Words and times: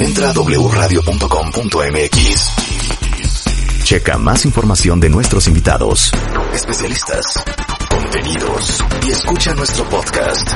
Entra 0.00 0.30
a 0.30 0.32
wradio.com.mx. 0.32 1.06
Checa 3.84 4.18
más 4.18 4.44
información 4.44 4.98
de 5.00 5.08
nuestros 5.08 5.46
invitados, 5.46 6.10
especialistas, 6.52 7.44
contenidos 7.88 8.84
y 9.06 9.10
escucha 9.12 9.54
nuestro 9.54 9.84
podcast. 9.88 10.48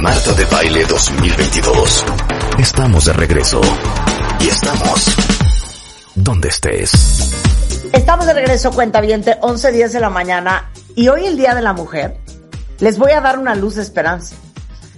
Marta 0.00 0.32
de 0.32 0.44
Baile 0.44 0.84
2022. 0.84 2.04
Estamos 2.58 3.04
de 3.06 3.12
regreso 3.12 3.60
y 4.40 4.48
estamos 4.48 5.16
donde 6.14 6.48
estés. 6.48 7.30
Estamos 7.92 8.26
de 8.26 8.34
regreso, 8.34 8.70
cuenta 8.72 9.00
viente, 9.00 9.36
11 9.40 9.72
días 9.72 9.92
de 9.92 10.00
la 10.00 10.10
mañana 10.10 10.70
y 10.94 11.08
hoy 11.08 11.26
el 11.26 11.36
Día 11.36 11.54
de 11.54 11.62
la 11.62 11.72
Mujer. 11.72 12.16
Les 12.78 12.98
voy 12.98 13.12
a 13.12 13.20
dar 13.20 13.38
una 13.38 13.54
luz 13.54 13.74
de 13.76 13.82
esperanza. 13.82 14.36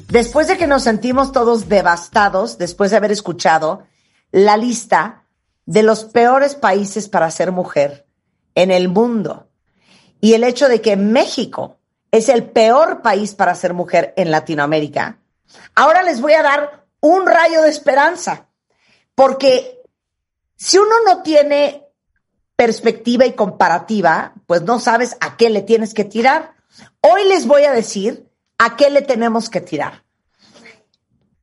Después 0.08 0.48
de 0.48 0.56
que 0.56 0.66
nos 0.66 0.84
sentimos 0.84 1.32
todos 1.32 1.68
devastados, 1.68 2.56
después 2.56 2.90
de 2.90 2.96
haber 2.96 3.12
escuchado 3.12 3.86
la 4.30 4.56
lista 4.56 5.24
de 5.66 5.82
los 5.82 6.04
peores 6.04 6.54
países 6.54 7.08
para 7.10 7.30
ser 7.30 7.52
mujer 7.52 8.06
en 8.54 8.70
el 8.70 8.88
mundo 8.88 9.50
y 10.20 10.32
el 10.32 10.44
hecho 10.44 10.68
de 10.68 10.80
que 10.80 10.96
México 10.96 11.76
es 12.10 12.30
el 12.30 12.44
peor 12.44 13.02
país 13.02 13.34
para 13.34 13.54
ser 13.54 13.74
mujer 13.74 14.14
en 14.16 14.30
Latinoamérica, 14.30 15.18
ahora 15.74 16.02
les 16.02 16.22
voy 16.22 16.32
a 16.32 16.42
dar 16.42 16.86
un 17.00 17.26
rayo 17.26 17.60
de 17.60 17.68
esperanza, 17.68 18.48
porque 19.14 19.82
si 20.56 20.78
uno 20.78 20.94
no 21.04 21.22
tiene 21.22 21.86
perspectiva 22.56 23.26
y 23.26 23.34
comparativa, 23.34 24.32
pues 24.46 24.62
no 24.62 24.80
sabes 24.80 25.18
a 25.20 25.36
qué 25.36 25.50
le 25.50 25.60
tienes 25.60 25.92
que 25.92 26.04
tirar. 26.04 26.54
Hoy 27.02 27.28
les 27.28 27.46
voy 27.46 27.64
a 27.64 27.72
decir 27.72 28.27
¿A 28.58 28.76
qué 28.76 28.90
le 28.90 29.02
tenemos 29.02 29.48
que 29.48 29.60
tirar? 29.60 30.04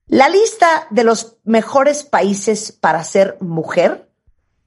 La 0.07 0.29
lista 0.29 0.87
de 0.91 1.03
los 1.03 1.37
mejores 1.45 2.03
países 2.03 2.71
para 2.71 3.03
ser 3.03 3.37
mujer 3.41 4.11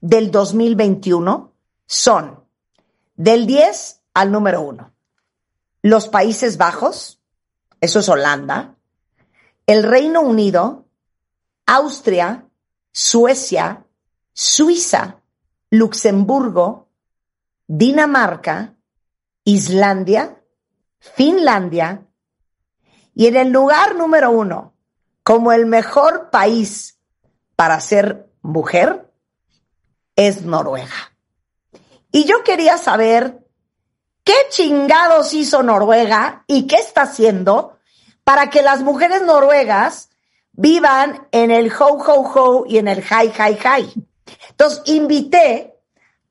del 0.01 0.31
2021 0.31 1.53
son 1.85 2.43
del 3.15 3.45
10 3.45 4.01
al 4.13 4.31
número 4.31 4.61
1. 4.61 4.93
Los 5.81 6.09
Países 6.09 6.57
Bajos, 6.57 7.21
eso 7.79 7.99
es 7.99 8.09
Holanda, 8.09 8.75
el 9.65 9.83
Reino 9.83 10.21
Unido, 10.21 10.87
Austria, 11.65 12.49
Suecia, 12.91 13.85
Suiza, 14.33 15.21
Luxemburgo, 15.69 16.89
Dinamarca, 17.67 18.75
Islandia, 19.43 20.43
Finlandia, 20.99 22.08
y 23.19 23.27
en 23.27 23.35
el 23.35 23.49
lugar 23.49 23.97
número 23.97 24.31
uno, 24.31 24.75
como 25.23 25.51
el 25.51 25.65
mejor 25.65 26.29
país 26.29 27.01
para 27.57 27.81
ser 27.81 28.29
mujer, 28.41 29.11
es 30.15 30.43
Noruega. 30.43 31.11
Y 32.13 32.23
yo 32.23 32.45
quería 32.45 32.77
saber 32.77 33.45
qué 34.23 34.35
chingados 34.51 35.33
hizo 35.33 35.63
Noruega 35.63 36.45
y 36.47 36.65
qué 36.65 36.77
está 36.77 37.01
haciendo 37.01 37.77
para 38.23 38.49
que 38.49 38.61
las 38.61 38.83
mujeres 38.83 39.21
noruegas 39.23 40.11
vivan 40.53 41.27
en 41.33 41.51
el 41.51 41.73
ho, 41.73 41.87
ho, 41.87 42.21
ho 42.21 42.65
y 42.67 42.77
en 42.77 42.87
el 42.87 42.99
hi, 42.99 43.33
hi, 43.37 43.57
hi. 43.61 44.07
Entonces 44.51 44.81
invité 44.85 45.73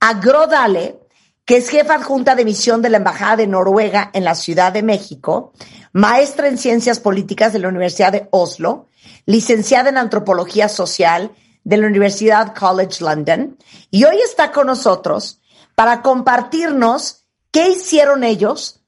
a 0.00 0.14
Grodale, 0.14 1.00
que 1.44 1.58
es 1.58 1.68
jefa 1.68 1.96
adjunta 1.96 2.34
de 2.34 2.46
misión 2.46 2.80
de 2.80 2.88
la 2.88 2.96
Embajada 2.96 3.36
de 3.36 3.46
Noruega 3.46 4.10
en 4.14 4.24
la 4.24 4.34
Ciudad 4.34 4.72
de 4.72 4.82
México, 4.82 5.52
maestra 5.92 6.48
en 6.48 6.58
Ciencias 6.58 7.00
Políticas 7.00 7.52
de 7.52 7.58
la 7.58 7.68
Universidad 7.68 8.12
de 8.12 8.28
Oslo, 8.30 8.88
licenciada 9.26 9.88
en 9.88 9.98
Antropología 9.98 10.68
Social 10.68 11.32
de 11.64 11.76
la 11.76 11.86
Universidad 11.86 12.54
College 12.54 13.02
London, 13.04 13.58
y 13.90 14.04
hoy 14.04 14.18
está 14.24 14.52
con 14.52 14.66
nosotros 14.66 15.40
para 15.74 16.02
compartirnos 16.02 17.24
qué 17.50 17.70
hicieron 17.70 18.24
ellos 18.24 18.80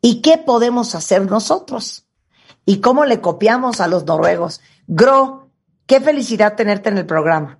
y 0.00 0.22
qué 0.22 0.38
podemos 0.38 0.94
hacer 0.94 1.30
nosotros 1.30 2.06
y 2.66 2.80
cómo 2.80 3.04
le 3.04 3.20
copiamos 3.20 3.80
a 3.80 3.88
los 3.88 4.04
noruegos. 4.04 4.60
Gro, 4.86 5.50
qué 5.86 6.00
felicidad 6.00 6.56
tenerte 6.56 6.88
en 6.88 6.98
el 6.98 7.06
programa. 7.06 7.59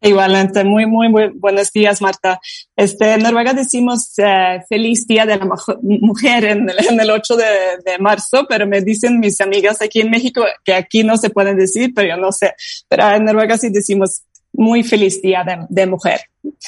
Igualmente, 0.00 0.62
muy, 0.62 0.86
muy, 0.86 1.08
muy 1.08 1.28
buenos 1.34 1.72
días, 1.72 2.02
Marta. 2.02 2.38
Este, 2.76 3.14
en 3.14 3.22
Noruega 3.22 3.54
decimos 3.54 4.12
eh, 4.18 4.62
feliz 4.68 5.06
día 5.06 5.24
de 5.24 5.36
la 5.36 5.48
mujer 5.82 6.44
en 6.44 6.68
el, 6.68 6.76
en 6.90 7.00
el 7.00 7.10
8 7.10 7.36
de, 7.36 7.44
de, 7.84 7.98
marzo, 7.98 8.46
pero 8.48 8.66
me 8.66 8.82
dicen 8.82 9.18
mis 9.18 9.40
amigas 9.40 9.80
aquí 9.80 10.02
en 10.02 10.10
México 10.10 10.44
que 10.64 10.74
aquí 10.74 11.02
no 11.02 11.16
se 11.16 11.30
pueden 11.30 11.56
decir, 11.56 11.92
pero 11.94 12.08
yo 12.08 12.16
no 12.18 12.30
sé. 12.30 12.54
Pero 12.88 13.10
en 13.10 13.24
Noruega 13.24 13.56
sí 13.56 13.70
decimos 13.70 14.22
muy 14.52 14.82
feliz 14.82 15.20
día 15.22 15.44
de, 15.44 15.66
de 15.68 15.86
mujer. 15.86 16.20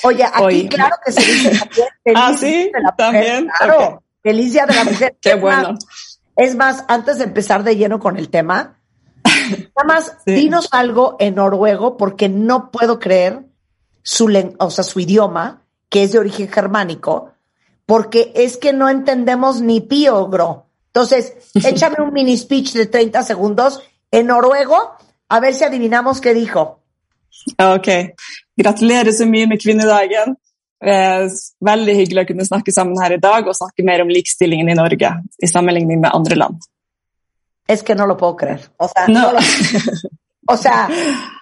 Oye, 0.04 0.24
aquí 0.24 0.68
claro 0.68 0.96
que 1.04 1.12
se 1.12 1.20
dice 1.20 1.50
feliz 2.04 2.16
ah, 2.16 2.34
sí, 2.38 2.70
de 2.72 2.80
la 2.80 2.96
también. 2.96 3.44
Mujer, 3.44 3.58
claro, 3.58 4.02
feliz 4.22 4.52
día 4.52 4.66
de 4.66 4.74
la 4.74 4.84
mujer. 4.84 5.16
Qué 5.20 5.34
bueno. 5.34 5.74
es 6.36 6.54
más, 6.54 6.84
antes 6.88 7.18
de 7.18 7.24
empezar 7.24 7.62
de 7.62 7.76
lleno 7.76 7.98
con 7.98 8.16
el 8.16 8.30
tema, 8.30 8.77
Nada 9.76 9.86
más, 9.86 10.16
sí. 10.24 10.32
dinos 10.32 10.68
algo 10.72 11.16
en 11.18 11.36
noruego 11.36 11.96
porque 11.96 12.28
no 12.28 12.70
puedo 12.70 12.98
creer 12.98 13.40
su, 14.02 14.32
o 14.58 14.70
sea, 14.70 14.84
su 14.84 15.00
idioma, 15.00 15.62
que 15.88 16.02
es 16.02 16.12
de 16.12 16.18
origen 16.18 16.48
germánico, 16.48 17.32
porque 17.86 18.32
es 18.34 18.56
que 18.56 18.72
no 18.72 18.88
entendemos 18.88 19.60
ni 19.60 19.80
piogro. 19.80 20.66
Entonces, 20.86 21.34
échame 21.54 21.96
un 22.00 22.12
mini 22.12 22.36
speech 22.36 22.72
de 22.72 22.86
30 22.86 23.22
segundos 23.22 23.82
en 24.10 24.26
noruego, 24.26 24.96
a 25.28 25.40
ver 25.40 25.54
si 25.54 25.64
adivinamos 25.64 26.20
qué 26.20 26.34
dijo. 26.34 26.80
Ok. 27.58 27.88
Gratulerer 28.56 29.12
så 29.12 29.26
mye 29.26 29.46
med 29.46 29.60
kvinnedagen. 29.60 30.36
Eh, 30.78 31.26
veldig 31.60 31.94
hyggelig 31.98 32.22
å 32.22 32.28
kunne 32.28 32.46
snakke 32.46 32.72
sammen 32.74 32.98
her 33.02 33.16
i 33.16 33.20
dag 33.22 33.46
og 33.50 33.56
snakke 33.56 33.82
mer 33.86 34.04
om 34.04 34.10
likestillingen 34.12 34.68
i 34.70 34.76
Norge 34.78 35.10
i 35.42 35.50
sammenligning 35.50 36.00
med 36.00 36.14
andre 36.14 36.38
land. 36.38 36.68
Es 37.68 37.84
que 37.84 37.94
no 37.94 38.06
lo 38.06 38.16
puedo 38.16 38.34
creer. 38.34 38.68
O 38.78 38.88
sea, 38.88 39.06
no. 39.06 39.20
no 39.20 39.32
lo, 39.34 39.38
o 40.48 40.56
sea, 40.56 40.88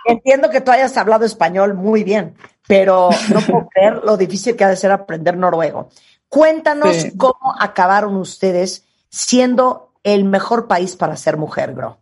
entiendo 0.05 0.51
que 0.51 0.61
tú 0.61 0.73
hayas 0.73 0.97
hablado 0.97 1.25
español 1.25 1.75
muy 1.75 2.05
bien, 2.05 2.35
pero 2.67 3.09
no 3.33 3.41
puedo 3.41 3.69
creer 3.73 4.01
lo 4.05 4.17
difícil 4.17 4.57
que 4.57 4.65
ha 4.65 4.69
de 4.69 4.77
ser 4.77 4.91
aprender 4.91 5.37
noruego. 5.37 5.89
Cuéntanos 6.29 6.97
sí. 6.97 7.17
cómo 7.17 7.55
acabaron 7.59 8.17
ustedes 8.17 8.85
siendo 9.09 9.93
el 10.03 10.25
mejor 10.25 10.67
país 10.67 10.97
para 10.97 11.17
ser 11.17 11.37
mujer, 11.37 11.73
Gro. 11.75 11.99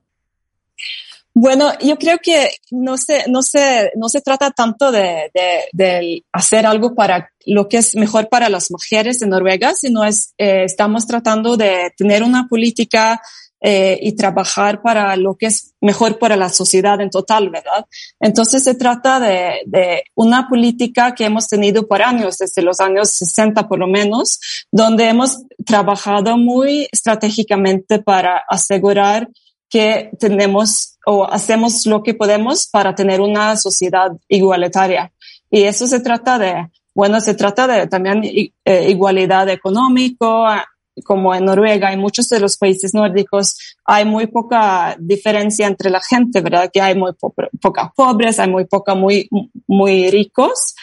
Bueno, 1.36 1.72
yo 1.80 1.98
creo 1.98 2.18
que 2.22 2.50
no 2.70 2.96
se, 2.96 3.24
no 3.28 3.42
se, 3.42 3.90
no 3.96 4.08
se 4.08 4.20
trata 4.20 4.52
tanto 4.52 4.92
de, 4.92 5.32
de, 5.34 5.64
de, 5.72 6.24
hacer 6.32 6.64
algo 6.64 6.94
para 6.94 7.32
lo 7.44 7.68
que 7.68 7.78
es 7.78 7.96
mejor 7.96 8.28
para 8.28 8.48
las 8.48 8.70
mujeres 8.70 9.20
en 9.20 9.30
Noruega, 9.30 9.74
sino 9.74 10.04
es, 10.04 10.32
eh, 10.38 10.62
estamos 10.64 11.08
tratando 11.08 11.56
de 11.56 11.92
tener 11.96 12.22
una 12.22 12.46
política 12.46 13.20
eh, 13.66 13.98
y 14.02 14.12
trabajar 14.12 14.82
para 14.82 15.16
lo 15.16 15.36
que 15.36 15.46
es 15.46 15.72
mejor 15.80 16.18
para 16.18 16.36
la 16.36 16.50
sociedad 16.50 17.00
en 17.00 17.08
total, 17.08 17.48
¿verdad? 17.48 17.86
Entonces 18.20 18.62
se 18.62 18.74
trata 18.74 19.18
de, 19.18 19.62
de, 19.64 20.04
una 20.14 20.50
política 20.50 21.14
que 21.14 21.24
hemos 21.24 21.48
tenido 21.48 21.86
por 21.88 22.02
años, 22.02 22.36
desde 22.36 22.60
los 22.60 22.78
años 22.80 23.12
60 23.12 23.66
por 23.66 23.78
lo 23.78 23.86
menos, 23.86 24.38
donde 24.70 25.08
hemos 25.08 25.44
trabajado 25.64 26.36
muy 26.36 26.86
estratégicamente 26.92 28.00
para 28.00 28.44
asegurar 28.50 29.30
que 29.70 30.10
tenemos 30.18 30.98
o 31.06 31.24
hacemos 31.24 31.86
lo 31.86 32.02
que 32.02 32.12
podemos 32.12 32.66
para 32.66 32.94
tener 32.94 33.22
una 33.22 33.56
sociedad 33.56 34.10
igualitaria. 34.28 35.10
Y 35.50 35.62
eso 35.62 35.86
se 35.86 36.00
trata 36.00 36.38
de, 36.38 36.68
bueno, 36.94 37.18
se 37.18 37.32
trata 37.32 37.66
de 37.66 37.86
también 37.86 38.22
eh, 38.22 38.90
igualdad 38.90 39.48
económica, 39.48 40.66
como 41.02 41.34
en 41.34 41.44
Noruega 41.44 41.92
y 41.92 41.96
muchos 41.96 42.28
de 42.28 42.40
los 42.40 42.56
países 42.56 42.94
nórdicos, 42.94 43.76
hay 43.84 44.04
muy 44.04 44.26
poca 44.26 44.96
diferencia 44.98 45.66
entre 45.66 45.90
la 45.90 46.00
gente, 46.00 46.40
¿verdad? 46.40 46.70
Que 46.72 46.80
hay 46.80 46.94
muy 46.94 47.12
po 47.14 47.34
pocas 47.60 47.90
pobres, 47.96 48.38
hay 48.38 48.50
muy 48.50 48.66
poca 48.66 48.94
muy, 48.94 49.28
muy 49.66 50.10
ricos. 50.10 50.74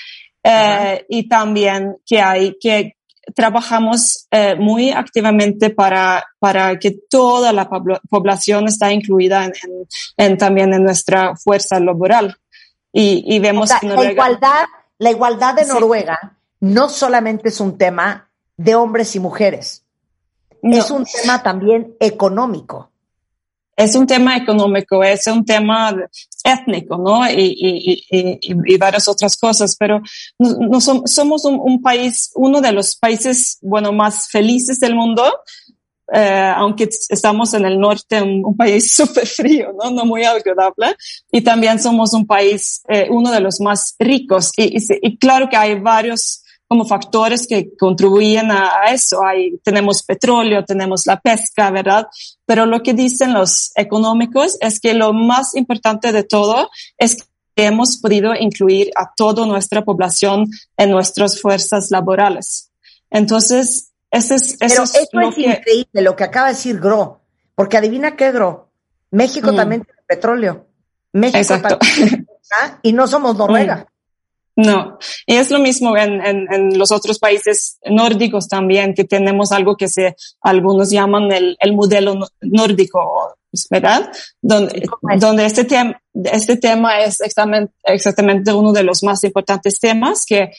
Eh, 0.44 1.06
y 1.08 1.30
también 1.30 1.98
que 2.06 2.20
hay, 2.20 2.58
que 2.60 2.98
trabajamos 3.36 4.28
eh, 4.32 4.56
muy 4.56 4.92
activamente 4.92 5.70
para, 5.70 6.26
para 6.40 6.78
que 6.80 6.92
toda 7.10 7.54
la 7.54 7.70
población 8.10 8.68
está 8.68 8.92
incluida 8.92 9.46
en, 9.46 9.54
en, 10.18 10.38
también 10.38 10.74
en 10.74 10.84
nuestra 10.84 11.36
fuerza 11.36 11.80
laboral. 11.80 12.36
Y, 12.92 13.24
y 13.26 13.40
vemos 13.40 13.72
que 13.80 13.88
la 13.88 14.12
igualdad, 14.12 14.66
la 14.98 15.12
igualdad 15.12 15.56
de 15.56 15.66
Noruega 15.66 16.38
no 16.60 16.90
solamente 16.90 17.50
es 17.50 17.60
un 17.60 17.78
tema 17.78 18.30
de 18.58 18.76
hombres 18.76 19.16
y 19.16 19.20
mujeres, 19.20 19.84
es 20.64 20.92
un 20.92 21.06
tema 21.06 21.42
también 21.42 21.96
económico 22.00 22.92
es 23.76 23.96
un 23.96 24.06
tema 24.06 24.38
económico, 24.38 25.04
es 25.04 25.26
un 25.28 25.44
tema 25.44 25.96
étnico, 26.44 26.98
¿no? 26.98 27.28
Y, 27.30 28.04
y, 28.12 28.78
varias 28.78 29.08
otras 29.08 29.36
cosas, 29.38 29.76
pero 29.78 30.02
no, 30.38 30.80
somos 30.82 31.46
un, 31.46 31.82
país, 31.82 32.32
uno 32.36 32.62
de 32.62 32.72
los 32.72 32.96
países, 32.96 33.58
bueno, 33.62 33.92
más 33.92 34.30
felices 34.30 34.80
del 34.80 34.96
mundo, 34.96 35.24
eh, 36.14 36.54
aunque 36.56 36.90
estamos 37.10 37.54
en 37.54 37.66
el 37.66 37.80
norte, 37.80 38.22
un, 38.22 38.56
país 38.56 38.92
súper 38.96 39.26
frío, 39.26 39.74
¿no? 39.82 39.90
No 39.90 40.06
muy 40.06 40.24
agradable. 40.24 40.96
Y 41.32 41.42
también 41.42 41.80
somos 41.80 42.14
un 42.14 42.28
país, 42.28 42.82
eh, 42.88 43.08
uno 43.10 43.32
de 43.32 43.40
los 43.40 43.60
más 43.62 43.96
ricos. 43.98 44.52
y 44.58 45.18
claro 45.18 45.50
que 45.50 45.58
hay 45.58 45.80
varios 45.80 46.44
como 46.72 46.86
factores 46.86 47.48
que 47.48 47.76
contribuyen 47.78 48.50
a, 48.50 48.86
eso. 48.94 49.22
Hay, 49.26 49.58
tenemos 49.62 50.04
petróleo, 50.04 50.64
tenemos 50.64 51.06
la 51.06 51.20
pesca, 51.20 51.70
¿verdad? 51.70 52.08
Pero 52.46 52.66
lo 52.66 52.82
que 52.82 52.94
dicen 52.94 53.34
los 53.34 53.74
económicos 53.76 54.58
es 54.62 54.80
que 54.80 54.94
lo 54.94 55.12
más 55.12 55.54
importante 55.54 56.14
de 56.14 56.24
todo 56.24 56.70
es 56.98 57.28
que 57.58 57.66
hemos 57.66 57.98
podido 57.98 58.34
incluir 58.36 58.90
a 58.96 59.12
toda 59.14 59.46
nuestra 59.46 59.84
población 59.84 60.46
en 60.78 60.92
nuestras 60.92 61.42
fuerzas 61.42 61.92
laborales. 61.92 62.72
Entonces, 63.10 63.92
eso 64.10 64.36
es, 64.36 64.56
eso 64.62 64.84
es, 64.84 65.10
lo 65.12 65.28
es 65.28 65.38
increíble 65.38 66.02
lo 66.02 66.16
que 66.16 66.24
acaba 66.24 66.48
de 66.48 66.54
decir 66.54 66.80
Gro, 66.80 67.20
porque 67.54 67.76
adivina 67.76 68.16
qué 68.16 68.32
Gro, 68.32 68.70
México 69.10 69.52
mm. 69.52 69.56
también 69.58 69.82
tiene 69.82 70.02
petróleo. 70.08 70.68
México 71.12 71.60
también, 71.60 72.26
y 72.82 72.94
no 72.94 73.08
somos 73.08 73.36
Noruega. 73.36 73.76
Mm. 73.76 73.91
No, 74.64 75.00
y 75.26 75.36
es 75.36 75.50
lo 75.50 75.60
mismo 75.60 75.98
en, 75.98 76.22
en, 76.22 76.78
los 76.78 76.92
otros 76.92 77.18
países 77.18 77.80
nórdicos 77.90 78.48
también, 78.48 78.94
que 78.94 79.06
tenemos 79.06 79.52
algo 79.52 79.76
que 79.76 79.88
se, 79.88 80.16
algunos 80.42 80.92
llaman 80.92 81.32
el, 81.32 81.58
el 81.60 81.74
modelo 81.74 82.28
nórdico, 82.42 83.36
¿verdad? 83.72 84.12
Donde, 84.42 84.88
donde 85.18 85.46
este, 85.46 85.64
tema 85.64 86.00
este 86.14 86.58
tema 86.58 87.00
es 87.00 87.22
exactamente, 87.22 87.74
exactamente 87.84 88.54
uno 88.54 88.72
de 88.72 88.84
los 88.84 89.02
más 89.04 89.24
importantes 89.24 89.80
temas, 89.80 90.26
que 90.28 90.52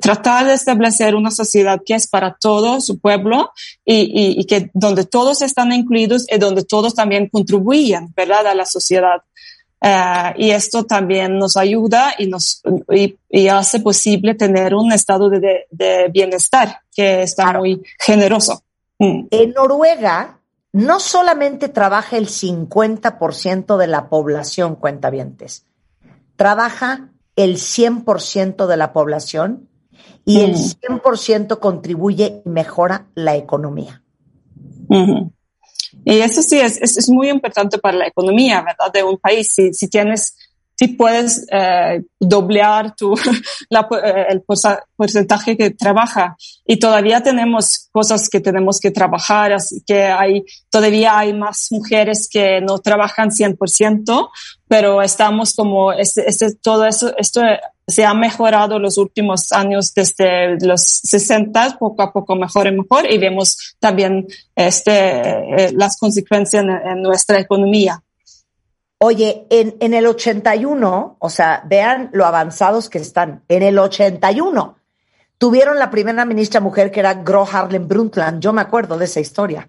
tratar 0.00 0.46
de 0.46 0.54
establecer 0.54 1.14
una 1.14 1.30
sociedad 1.30 1.80
que 1.84 1.94
es 1.94 2.06
para 2.06 2.36
todo 2.40 2.80
su 2.80 3.00
pueblo 3.00 3.50
y, 3.84 3.94
y, 3.94 4.40
y, 4.40 4.44
que 4.44 4.70
donde 4.72 5.04
todos 5.04 5.42
están 5.42 5.72
incluidos 5.72 6.26
y 6.32 6.38
donde 6.38 6.62
todos 6.64 6.94
también 6.94 7.28
contribuyen, 7.28 8.12
¿verdad? 8.16 8.46
A 8.46 8.54
la 8.54 8.64
sociedad. 8.64 9.20
Uh, 9.80 10.34
y 10.36 10.50
esto 10.50 10.84
también 10.86 11.38
nos 11.38 11.56
ayuda 11.56 12.14
y 12.18 12.26
nos 12.26 12.62
y, 12.92 13.16
y 13.30 13.46
hace 13.46 13.78
posible 13.78 14.34
tener 14.34 14.74
un 14.74 14.90
estado 14.90 15.30
de, 15.30 15.66
de, 15.70 16.08
bienestar 16.08 16.80
que 16.92 17.22
está 17.22 17.52
muy 17.52 17.80
generoso. 17.96 18.64
Mm. 18.98 19.26
En 19.30 19.52
Noruega 19.52 20.40
no 20.72 20.98
solamente 20.98 21.68
trabaja 21.68 22.16
el 22.16 22.26
50% 22.26 23.76
de 23.76 23.86
la 23.86 24.08
población 24.08 24.74
cuentavientes, 24.74 25.64
trabaja 26.34 27.10
el 27.36 27.56
100% 27.56 28.66
de 28.66 28.76
la 28.76 28.92
población 28.92 29.68
y 30.24 30.40
el 30.40 30.56
100% 30.56 31.56
mm. 31.56 31.60
contribuye 31.60 32.42
y 32.44 32.48
mejora 32.48 33.06
la 33.14 33.36
economía. 33.36 34.02
Y 36.04 36.18
eso 36.18 36.42
sí 36.42 36.58
es, 36.58 36.80
es, 36.80 37.08
muy 37.08 37.28
importante 37.28 37.78
para 37.78 37.98
la 37.98 38.06
economía, 38.06 38.62
¿verdad? 38.62 38.92
De 38.92 39.02
un 39.02 39.18
país. 39.18 39.50
Si, 39.54 39.72
si 39.72 39.88
tienes, 39.88 40.34
si 40.74 40.88
puedes 40.88 41.46
eh, 41.50 42.02
doblear 42.20 42.94
tu, 42.94 43.14
la, 43.70 43.88
eh, 44.02 44.26
el 44.30 44.44
porcentaje 44.96 45.56
que 45.56 45.70
trabaja 45.70 46.36
y 46.66 46.78
todavía 46.78 47.22
tenemos 47.22 47.88
cosas 47.90 48.28
que 48.28 48.40
tenemos 48.40 48.78
que 48.78 48.90
trabajar, 48.90 49.52
así 49.52 49.82
que 49.86 50.04
hay, 50.04 50.44
todavía 50.70 51.18
hay 51.18 51.32
más 51.32 51.68
mujeres 51.70 52.28
que 52.30 52.60
no 52.60 52.78
trabajan 52.78 53.30
100%, 53.30 54.28
pero 54.68 55.02
estamos 55.02 55.54
como, 55.54 55.92
este, 55.92 56.28
este, 56.28 56.54
todo 56.54 56.86
eso, 56.86 57.16
esto 57.16 57.42
se 57.88 58.04
ha 58.04 58.12
mejorado 58.12 58.78
los 58.78 58.98
últimos 58.98 59.50
años 59.50 59.94
desde 59.94 60.60
los 60.60 60.82
60, 60.82 61.78
poco 61.78 62.02
a 62.02 62.12
poco 62.12 62.36
mejor 62.36 62.66
y 62.66 62.72
mejor, 62.72 63.10
y 63.10 63.16
vemos 63.16 63.76
también 63.80 64.26
este, 64.54 64.90
eh, 65.64 65.72
las 65.72 65.96
consecuencias 65.96 66.64
en, 66.64 67.02
nuestra 67.02 67.40
economía. 67.40 68.02
Oye, 68.98 69.46
en, 69.48 69.76
en 69.80 69.94
el 69.94 70.06
81, 70.06 71.16
o 71.18 71.30
sea, 71.30 71.62
vean 71.64 72.10
lo 72.12 72.26
avanzados 72.26 72.90
que 72.90 72.98
están. 72.98 73.42
En 73.48 73.62
el 73.62 73.78
81 73.78 74.76
tuvieron 75.38 75.78
la 75.78 75.90
primera 75.90 76.26
ministra 76.26 76.60
mujer 76.60 76.90
que 76.90 77.00
era 77.00 77.14
Gro 77.14 77.48
Harlem 77.50 77.88
Brundtland. 77.88 78.42
Yo 78.42 78.52
me 78.52 78.60
acuerdo 78.60 78.98
de 78.98 79.06
esa 79.06 79.20
historia. 79.20 79.66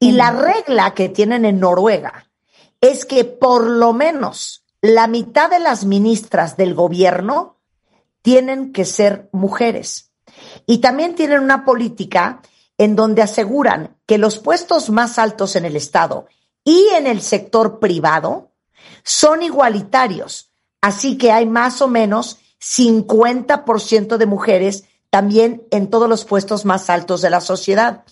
Y 0.00 0.12
la 0.12 0.32
regla 0.32 0.92
que 0.92 1.08
tienen 1.08 1.44
en 1.44 1.60
Noruega 1.60 2.26
es 2.80 3.04
que 3.04 3.24
por 3.24 3.64
lo 3.64 3.92
menos 3.92 4.63
la 4.84 5.06
mitad 5.06 5.48
de 5.48 5.60
las 5.60 5.86
ministras 5.86 6.58
del 6.58 6.74
gobierno 6.74 7.56
tienen 8.20 8.70
que 8.70 8.84
ser 8.84 9.30
mujeres. 9.32 10.12
Y 10.66 10.78
también 10.78 11.14
tienen 11.14 11.40
una 11.40 11.64
política 11.64 12.42
en 12.76 12.94
donde 12.94 13.22
aseguran 13.22 13.96
que 14.04 14.18
los 14.18 14.38
puestos 14.38 14.90
más 14.90 15.18
altos 15.18 15.56
en 15.56 15.64
el 15.64 15.74
Estado 15.74 16.26
y 16.64 16.88
en 16.94 17.06
el 17.06 17.22
sector 17.22 17.78
privado 17.78 18.50
son 19.04 19.42
igualitarios. 19.42 20.50
Así 20.82 21.16
que 21.16 21.32
hay 21.32 21.46
más 21.46 21.80
o 21.80 21.88
menos 21.88 22.40
50% 22.60 24.18
de 24.18 24.26
mujeres 24.26 24.84
también 25.08 25.62
en 25.70 25.88
todos 25.88 26.10
los 26.10 26.26
puestos 26.26 26.66
más 26.66 26.90
altos 26.90 27.22
de 27.22 27.30
la 27.30 27.40
sociedad. 27.40 28.04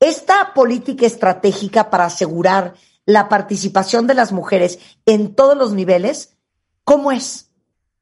Esta 0.00 0.52
política 0.52 1.06
estratégica 1.06 1.90
para 1.90 2.06
asegurar 2.06 2.74
la 3.08 3.30
participación 3.30 4.06
de 4.06 4.12
las 4.12 4.32
mujeres 4.32 4.78
en 5.06 5.34
todos 5.34 5.56
los 5.56 5.72
niveles, 5.72 6.36
¿cómo 6.84 7.10
es? 7.10 7.50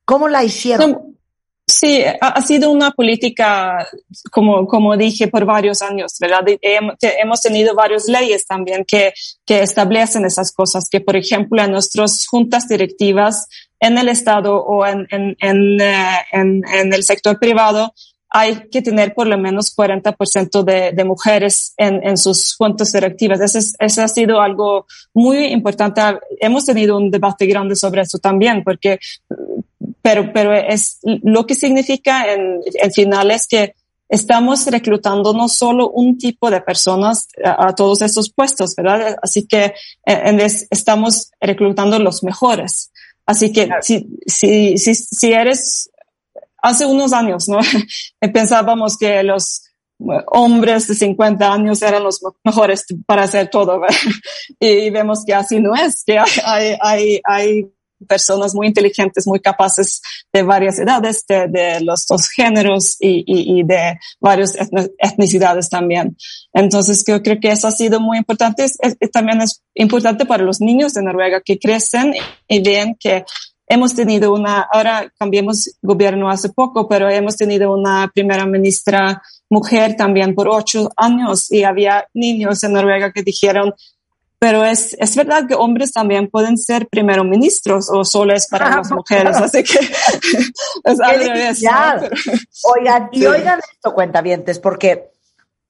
¿Cómo 0.04 0.28
la 0.28 0.42
hicieron? 0.42 1.16
Sí, 1.64 2.02
ha 2.20 2.42
sido 2.42 2.72
una 2.72 2.90
política, 2.90 3.86
como, 4.32 4.66
como 4.66 4.96
dije, 4.96 5.28
por 5.28 5.44
varios 5.44 5.80
años, 5.80 6.16
¿verdad? 6.20 6.44
Hemos 6.60 7.40
tenido 7.40 7.76
varias 7.76 8.08
leyes 8.08 8.46
también 8.46 8.84
que, 8.84 9.12
que 9.44 9.62
establecen 9.62 10.24
esas 10.24 10.50
cosas, 10.50 10.88
que 10.90 11.00
por 11.00 11.16
ejemplo 11.16 11.62
en 11.62 11.70
nuestras 11.70 12.26
juntas 12.26 12.66
directivas 12.68 13.46
en 13.78 13.98
el 13.98 14.08
Estado 14.08 14.56
o 14.56 14.84
en, 14.86 15.06
en, 15.10 15.80
eh, 15.80 16.18
en, 16.32 16.64
en 16.66 16.92
el 16.92 17.04
sector 17.04 17.38
privado, 17.38 17.94
hay 18.28 18.68
que 18.70 18.82
tener 18.82 19.14
por 19.14 19.26
lo 19.26 19.38
menos 19.38 19.74
40% 19.74 20.62
de, 20.62 20.92
de 20.92 21.04
mujeres 21.04 21.74
en, 21.76 22.06
en, 22.06 22.16
sus 22.16 22.56
juntas 22.56 22.92
directivas. 22.92 23.40
Eso, 23.40 24.02
ha 24.02 24.08
sido 24.08 24.40
algo 24.40 24.86
muy 25.14 25.46
importante. 25.46 26.00
Hemos 26.40 26.66
tenido 26.66 26.96
un 26.96 27.10
debate 27.10 27.46
grande 27.46 27.76
sobre 27.76 28.02
eso 28.02 28.18
también, 28.18 28.64
porque, 28.64 28.98
pero, 30.02 30.32
pero 30.32 30.52
es 30.54 30.98
lo 31.02 31.46
que 31.46 31.54
significa 31.54 32.32
en, 32.32 32.60
en 32.74 32.92
final 32.92 33.30
es 33.30 33.46
que 33.46 33.74
estamos 34.08 34.66
reclutando 34.66 35.32
no 35.32 35.48
solo 35.48 35.90
un 35.90 36.18
tipo 36.18 36.50
de 36.50 36.60
personas 36.60 37.28
a, 37.44 37.74
todos 37.74 38.02
esos 38.02 38.30
puestos, 38.30 38.74
¿verdad? 38.76 39.16
Así 39.22 39.46
que 39.46 39.74
en 40.04 40.36
vez, 40.36 40.66
estamos 40.70 41.30
reclutando 41.40 41.98
los 41.98 42.22
mejores. 42.22 42.92
Así 43.24 43.52
que 43.52 43.68
si, 43.82 44.08
si, 44.26 44.78
si, 44.78 44.94
si 44.94 45.32
eres 45.32 45.90
hace 46.66 46.86
unos 46.86 47.12
años, 47.12 47.48
¿no? 47.48 47.58
Pensábamos 48.32 48.96
que 48.96 49.22
los 49.22 49.62
hombres 50.26 50.88
de 50.88 50.94
50 50.94 51.52
años 51.52 51.80
eran 51.80 52.02
los 52.02 52.20
mejores 52.44 52.84
para 53.06 53.22
hacer 53.22 53.48
todo, 53.48 53.80
y 54.60 54.90
vemos 54.90 55.24
que 55.24 55.34
así 55.34 55.60
no 55.60 55.74
es, 55.74 56.02
que 56.04 56.18
hay, 56.44 57.20
hay, 57.24 57.70
personas 58.06 58.54
muy 58.54 58.66
inteligentes, 58.66 59.26
muy 59.26 59.40
capaces 59.40 60.02
de 60.30 60.42
varias 60.42 60.78
edades, 60.78 61.24
de, 61.26 61.80
los 61.80 62.06
dos 62.06 62.28
géneros 62.28 62.98
y, 63.00 63.62
de 63.62 63.98
varias 64.20 64.54
etnicidades 64.98 65.70
también. 65.70 66.14
Entonces, 66.52 67.02
yo 67.06 67.22
creo 67.22 67.40
que 67.40 67.52
eso 67.52 67.66
ha 67.68 67.72
sido 67.72 67.98
muy 67.98 68.18
importante. 68.18 68.66
también 69.10 69.40
es 69.40 69.62
importante 69.72 70.26
para 70.26 70.44
los 70.44 70.60
niños 70.60 70.92
de 70.92 71.04
Noruega 71.04 71.40
que 71.40 71.58
crecen 71.58 72.12
y 72.46 72.62
ven 72.62 72.96
que 73.00 73.24
hemos 73.66 73.94
tenido 73.94 74.32
una, 74.32 74.66
ahora 74.70 75.12
cambiamos 75.18 75.70
gobierno 75.82 76.30
hace 76.30 76.50
poco, 76.50 76.88
pero 76.88 77.08
hemos 77.08 77.36
tenido 77.36 77.72
una 77.72 78.10
primera 78.14 78.46
ministra 78.46 79.22
mujer 79.48 79.96
también 79.96 80.34
por 80.34 80.48
ocho 80.48 80.90
años 80.96 81.50
y 81.50 81.64
había 81.64 82.06
niños 82.14 82.62
en 82.64 82.72
Noruega 82.72 83.12
que 83.12 83.22
dijeron, 83.22 83.74
pero 84.38 84.64
es, 84.64 84.94
es 84.98 85.16
verdad 85.16 85.46
que 85.48 85.54
hombres 85.54 85.92
también 85.92 86.28
pueden 86.28 86.58
ser 86.58 86.88
primero 86.88 87.24
ministros 87.24 87.88
o 87.90 88.04
solo 88.04 88.34
es 88.34 88.46
para 88.48 88.72
ah, 88.72 88.76
las 88.78 88.90
mujeres, 88.92 89.36
así 89.36 89.64
que 89.64 89.78
es 90.84 91.00
al 91.00 91.18
revés. 91.18 91.64
Oigan, 92.64 93.08
y 93.12 93.26
oigan 93.26 93.60
esto, 93.72 93.94
cuentavientes, 93.94 94.58
porque 94.58 95.10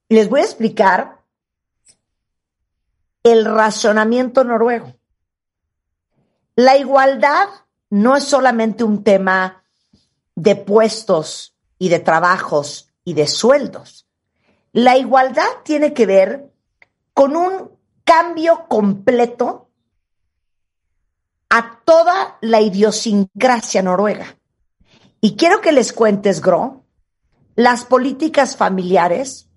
les 0.08 0.28
voy 0.28 0.40
a 0.40 0.44
explicar 0.44 1.16
el 3.22 3.44
razonamiento 3.44 4.44
noruego. 4.44 4.94
La 6.54 6.76
igualdad 6.76 7.48
no 7.90 8.16
es 8.16 8.24
solamente 8.24 8.84
un 8.84 9.02
tema 9.04 9.64
de 10.34 10.56
puestos 10.56 11.56
y 11.78 11.88
de 11.88 12.00
trabajos 12.00 12.90
y 13.04 13.14
de 13.14 13.26
sueldos. 13.26 14.06
La 14.72 14.96
igualdad 14.96 15.48
tiene 15.64 15.92
que 15.94 16.06
ver 16.06 16.52
con 17.14 17.36
un 17.36 17.70
cambio 18.04 18.66
completo 18.68 19.70
a 21.48 21.80
toda 21.84 22.38
la 22.40 22.60
idiosincrasia 22.60 23.82
noruega. 23.82 24.36
Y 25.20 25.36
quiero 25.36 25.60
que 25.60 25.72
les 25.72 25.92
cuentes, 25.92 26.40
Gro, 26.40 26.84
las 27.54 27.84
políticas 27.84 28.56
familiares 28.56 29.48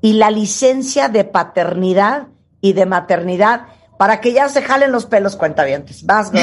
y 0.00 0.14
la 0.14 0.30
licencia 0.30 1.08
de 1.08 1.24
paternidad 1.24 2.28
y 2.60 2.74
de 2.74 2.86
maternidad 2.86 3.68
para 3.98 4.20
que 4.20 4.32
ya 4.32 4.48
se 4.48 4.62
jalen 4.62 4.92
los 4.92 5.06
pelos 5.06 5.34
cuentavientes. 5.36 6.06
Vas, 6.06 6.30
Gro. 6.30 6.40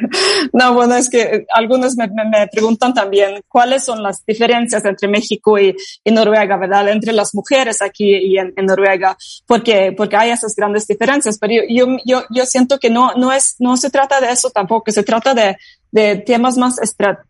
no, 0.54 0.72
bueno, 0.72 0.96
es 0.96 1.10
que 1.10 1.46
algunos 1.54 1.96
me, 1.96 2.08
preguntan 2.50 2.94
también 2.94 3.42
cuáles 3.46 3.84
son 3.84 4.02
las 4.02 4.24
diferencias 4.26 4.84
entre 4.86 5.06
México 5.06 5.58
y, 5.58 5.76
Noruega, 6.06 6.56
¿verdad? 6.56 6.88
Entre 6.88 7.12
las 7.12 7.34
mujeres 7.34 7.82
aquí 7.82 8.16
y 8.16 8.38
en, 8.38 8.54
Noruega, 8.56 9.16
porque, 9.46 9.92
porque 9.94 10.16
hay 10.16 10.30
esas 10.30 10.56
grandes 10.56 10.86
diferencias. 10.86 11.38
Pero 11.38 11.62
yo, 11.68 11.86
yo, 12.06 12.24
yo, 12.30 12.46
siento 12.46 12.78
que 12.78 12.88
no, 12.88 13.12
no, 13.14 13.32
es, 13.32 13.56
no 13.58 13.76
se 13.76 13.90
trata 13.90 14.20
de 14.22 14.30
eso 14.30 14.50
tampoco, 14.50 14.90
se 14.90 15.02
trata 15.02 15.34
de, 15.34 15.58
de 15.92 16.16
temas 16.16 16.56
más 16.56 16.78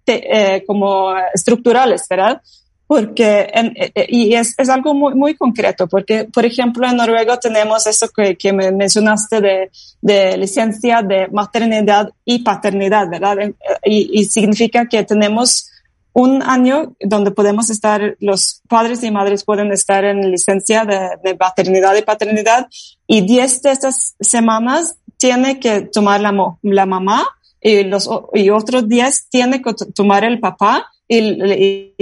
eh, 0.06 0.62
como 0.66 1.16
estructurales, 1.34 2.06
¿verdad? 2.08 2.40
Porque 2.86 3.50
eh, 3.52 3.92
eh, 3.94 4.06
y 4.08 4.34
es, 4.34 4.54
es 4.58 4.68
algo 4.68 4.94
muy, 4.94 5.14
muy, 5.14 5.34
concreto, 5.34 5.86
porque, 5.86 6.24
por 6.24 6.44
ejemplo, 6.44 6.86
en 6.86 6.96
Noruega 6.96 7.38
tenemos 7.38 7.86
eso 7.86 8.08
que, 8.08 8.36
que 8.36 8.52
me 8.52 8.70
mencionaste 8.72 9.40
de, 9.40 9.70
de, 10.02 10.36
licencia 10.36 11.02
de 11.02 11.28
maternidad 11.28 12.10
y 12.24 12.40
paternidad, 12.40 13.08
¿verdad? 13.08 13.38
Eh, 13.40 13.54
y, 13.84 14.24
significa 14.26 14.86
que 14.86 15.02
tenemos 15.04 15.70
un 16.12 16.42
año 16.42 16.94
donde 17.00 17.30
podemos 17.30 17.70
estar, 17.70 18.16
los 18.20 18.60
padres 18.68 19.02
y 19.02 19.10
madres 19.10 19.44
pueden 19.44 19.72
estar 19.72 20.04
en 20.04 20.30
licencia 20.30 20.84
de, 20.84 21.10
de 21.24 21.36
maternidad 21.36 21.96
y 21.96 22.02
paternidad, 22.02 22.68
y 23.06 23.22
10 23.22 23.62
de 23.62 23.70
estas 23.70 24.14
semanas 24.20 24.96
tiene 25.16 25.58
que 25.58 25.80
tomar 25.82 26.20
la, 26.20 26.56
la 26.62 26.86
mamá 26.86 27.24
y 27.60 27.82
los 27.84 28.08
y 28.34 28.50
otros 28.50 28.86
10 28.86 29.28
tiene 29.30 29.62
que 29.62 29.72
tomar 29.94 30.22
el 30.22 30.38
papá 30.38 30.86
y, 31.18 31.94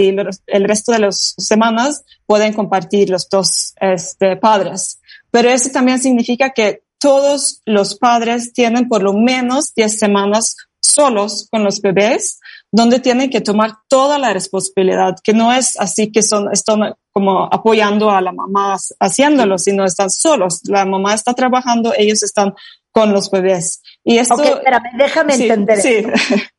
el 0.46 0.64
resto 0.64 0.92
de 0.92 0.98
las 0.98 1.34
semanas 1.38 2.04
pueden 2.26 2.52
compartir 2.52 3.10
los 3.10 3.28
dos 3.28 3.74
este, 3.80 4.36
padres. 4.36 5.00
Pero 5.30 5.48
eso 5.48 5.70
también 5.70 5.98
significa 5.98 6.50
que 6.50 6.82
todos 6.98 7.62
los 7.66 7.96
padres 7.96 8.52
tienen 8.52 8.88
por 8.88 9.02
lo 9.02 9.12
menos 9.12 9.74
10 9.74 9.98
semanas 9.98 10.56
solos 10.80 11.48
con 11.50 11.64
los 11.64 11.80
bebés, 11.80 12.38
donde 12.70 13.00
tienen 13.00 13.30
que 13.30 13.40
tomar 13.40 13.72
toda 13.88 14.18
la 14.18 14.32
responsabilidad, 14.32 15.16
que 15.22 15.32
no 15.32 15.52
es 15.52 15.78
así 15.78 16.10
que 16.10 16.22
son, 16.22 16.52
están 16.52 16.94
como 17.12 17.44
apoyando 17.44 18.10
a 18.10 18.20
la 18.20 18.32
mamá 18.32 18.76
haciéndolo, 18.98 19.58
sino 19.58 19.84
están 19.84 20.10
solos. 20.10 20.60
La 20.64 20.84
mamá 20.84 21.14
está 21.14 21.34
trabajando, 21.34 21.92
ellos 21.96 22.22
están 22.22 22.54
con 22.90 23.12
los 23.12 23.30
bebés. 23.30 23.82
Y 24.04 24.18
esto. 24.18 24.42
espérame, 24.42 24.96
déjame 24.98 25.34
entender. 25.34 25.80
Sí. 25.80 26.04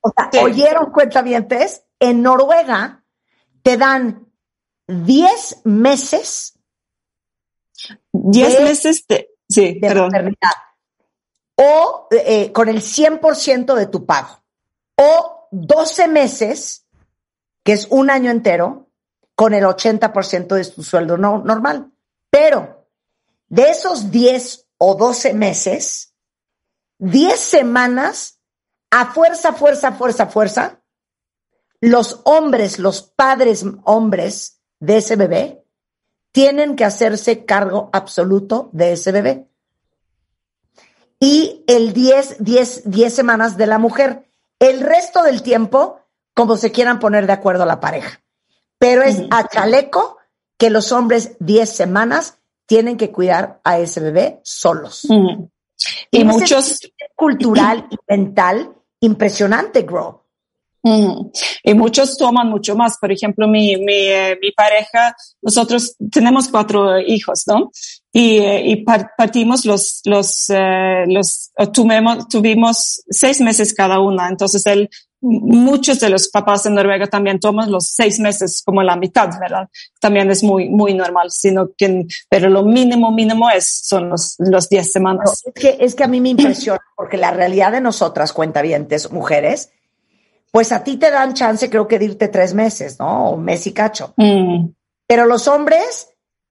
O 0.02 0.12
sea, 0.16 0.30
sí. 0.32 0.40
¿oyeron 0.40 0.92
cuentavientes? 0.92 1.84
En 2.04 2.22
Noruega 2.22 3.02
te 3.62 3.78
dan 3.78 4.30
10 4.88 5.62
meses. 5.64 6.60
10 8.12 8.62
meses 8.62 9.08
de, 9.08 9.30
sí, 9.48 9.80
perdón. 9.80 10.12
O 11.56 12.10
eh, 12.12 12.52
con 12.52 12.68
el 12.68 12.82
100% 12.82 13.74
de 13.76 13.88
tu 13.88 14.06
pago. 14.06 14.44
O 14.98 15.48
12 15.52 16.10
meses, 16.10 16.86
que 17.64 17.72
es 17.72 17.88
un 17.90 18.10
año 18.10 18.32
entero, 18.32 18.90
con 19.34 19.54
el 19.54 19.64
80% 19.64 20.56
de 20.56 20.66
tu 20.66 20.84
sueldo 20.84 21.16
no, 21.16 21.38
normal. 21.38 21.90
Pero 22.30 22.86
de 23.48 23.70
esos 23.70 24.12
10 24.12 24.68
o 24.78 24.96
12 24.96 25.34
meses, 25.36 26.14
10 26.98 27.40
semanas, 27.40 28.42
a 28.92 29.14
fuerza, 29.14 29.54
fuerza, 29.54 29.94
fuerza, 29.94 30.26
fuerza, 30.28 30.83
los 31.84 32.22
hombres, 32.24 32.80
los 32.80 33.02
padres 33.02 33.66
hombres 33.84 34.62
de 34.80 34.98
ese 34.98 35.18
bebé, 35.18 35.66
tienen 36.32 36.78
que 36.78 36.86
hacerse 36.86 37.44
cargo 37.44 37.90
absoluto 37.92 38.70
de 38.72 38.94
ese 38.94 39.12
bebé. 39.12 39.50
Y 41.20 41.66
el 41.68 41.92
10, 41.92 42.42
10, 42.42 42.90
10 42.90 43.14
semanas 43.14 43.58
de 43.58 43.68
la 43.68 43.80
mujer. 43.80 44.30
El 44.60 44.80
resto 44.80 45.24
del 45.24 45.44
tiempo, 45.44 46.00
como 46.34 46.56
se 46.56 46.72
quieran 46.72 47.00
poner 47.00 47.28
de 47.28 47.34
acuerdo 47.34 47.64
a 47.64 47.68
la 47.68 47.82
pareja. 47.82 48.22
Pero 48.78 49.04
es 49.04 49.22
a 49.30 49.46
chaleco 49.50 50.18
que 50.58 50.70
los 50.70 50.94
hombres 50.94 51.36
10 51.42 51.70
semanas 51.70 52.38
tienen 52.66 52.96
que 52.96 53.12
cuidar 53.12 53.60
a 53.66 53.78
ese 53.78 54.00
bebé 54.00 54.40
solos. 54.44 55.06
Y, 56.12 56.24
muchos 56.24 56.80
cultural 57.14 57.88
y 57.90 57.98
mental 58.08 58.74
impresionante, 59.02 59.82
Grow. 59.82 60.23
Y 60.84 61.74
muchos 61.74 62.18
toman 62.18 62.50
mucho 62.50 62.76
más. 62.76 62.98
Por 62.98 63.12
ejemplo, 63.12 63.48
mi, 63.48 63.78
mi, 63.78 63.94
eh, 63.94 64.38
mi 64.42 64.52
pareja, 64.52 65.16
nosotros 65.42 65.96
tenemos 66.12 66.50
cuatro 66.50 67.00
hijos, 67.00 67.44
¿no? 67.48 67.72
Y, 68.12 68.38
eh, 68.38 68.62
y 68.66 68.84
partimos 68.84 69.66
los, 69.66 70.02
los, 70.04 70.50
eh, 70.50 71.06
los, 71.08 71.52
tuvimos, 71.72 72.28
tuvimos 72.28 73.02
seis 73.10 73.40
meses 73.40 73.74
cada 73.74 74.02
una. 74.02 74.28
Entonces 74.28 74.66
él, 74.66 74.90
muchos 75.22 76.02
de 76.02 76.10
los 76.10 76.28
papás 76.28 76.66
en 76.66 76.76
Noruega 76.76 77.08
también 77.08 77.40
toman 77.40 77.72
los 77.72 77.88
seis 77.88 78.20
meses 78.20 78.62
como 78.66 78.84
la 78.84 78.98
mitad, 78.98 79.30
¿verdad? 79.40 79.70
También 80.02 80.30
es 80.30 80.44
muy, 80.44 80.68
muy 80.68 80.94
normal, 80.94 81.32
sino 81.32 81.70
que, 81.78 82.06
pero 82.30 82.50
lo 82.50 82.64
mínimo, 82.64 83.10
mínimo 83.10 83.50
es, 83.50 83.84
son 83.86 84.10
los, 84.10 84.36
los 84.38 84.68
diez 84.68 84.92
semanas. 84.92 85.44
es 85.46 85.54
que, 85.54 85.78
es 85.80 85.96
que 85.96 86.04
a 86.04 86.08
mí 86.08 86.20
me 86.20 86.30
impresiona, 86.30 86.82
porque 86.98 87.16
la 87.16 87.32
realidad 87.32 87.72
de 87.72 87.80
nosotras, 87.80 88.34
cuentavientes, 88.34 89.12
mujeres, 89.12 89.70
pues 90.54 90.72
a 90.72 90.84
ti 90.84 90.98
te 90.98 91.10
dan 91.10 91.34
chance, 91.34 91.68
creo 91.68 91.88
que 91.88 91.98
de 91.98 92.06
irte 92.06 92.28
tres 92.28 92.54
meses, 92.54 93.00
¿no? 93.00 93.32
O 93.32 93.38
mes 93.38 93.66
y 93.66 93.74
cacho. 93.74 94.14
Mm. 94.18 94.68
Pero 95.08 95.26
los 95.26 95.48
hombres 95.48 96.10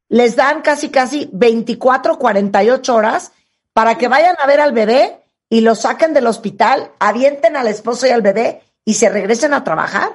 les 0.09 0.35
dan 0.35 0.61
casi, 0.61 0.89
casi 0.89 1.31
24, 1.33 2.19
48 2.19 2.97
horas 2.97 3.31
para 3.73 3.99
que 3.99 4.09
vayan 4.09 4.35
a 4.43 4.47
ver 4.49 4.61
al 4.61 4.73
bebé 4.73 5.23
y 5.49 5.61
lo 5.61 5.77
saquen 5.77 6.15
del 6.15 6.27
hospital, 6.27 6.91
avienten 6.99 7.55
al 7.55 7.69
esposo 7.69 8.09
y 8.09 8.11
al 8.11 8.23
bebé 8.23 8.63
y 8.85 8.95
se 8.95 9.09
regresen 9.09 9.55
a 9.55 9.63
trabajar. 9.63 10.11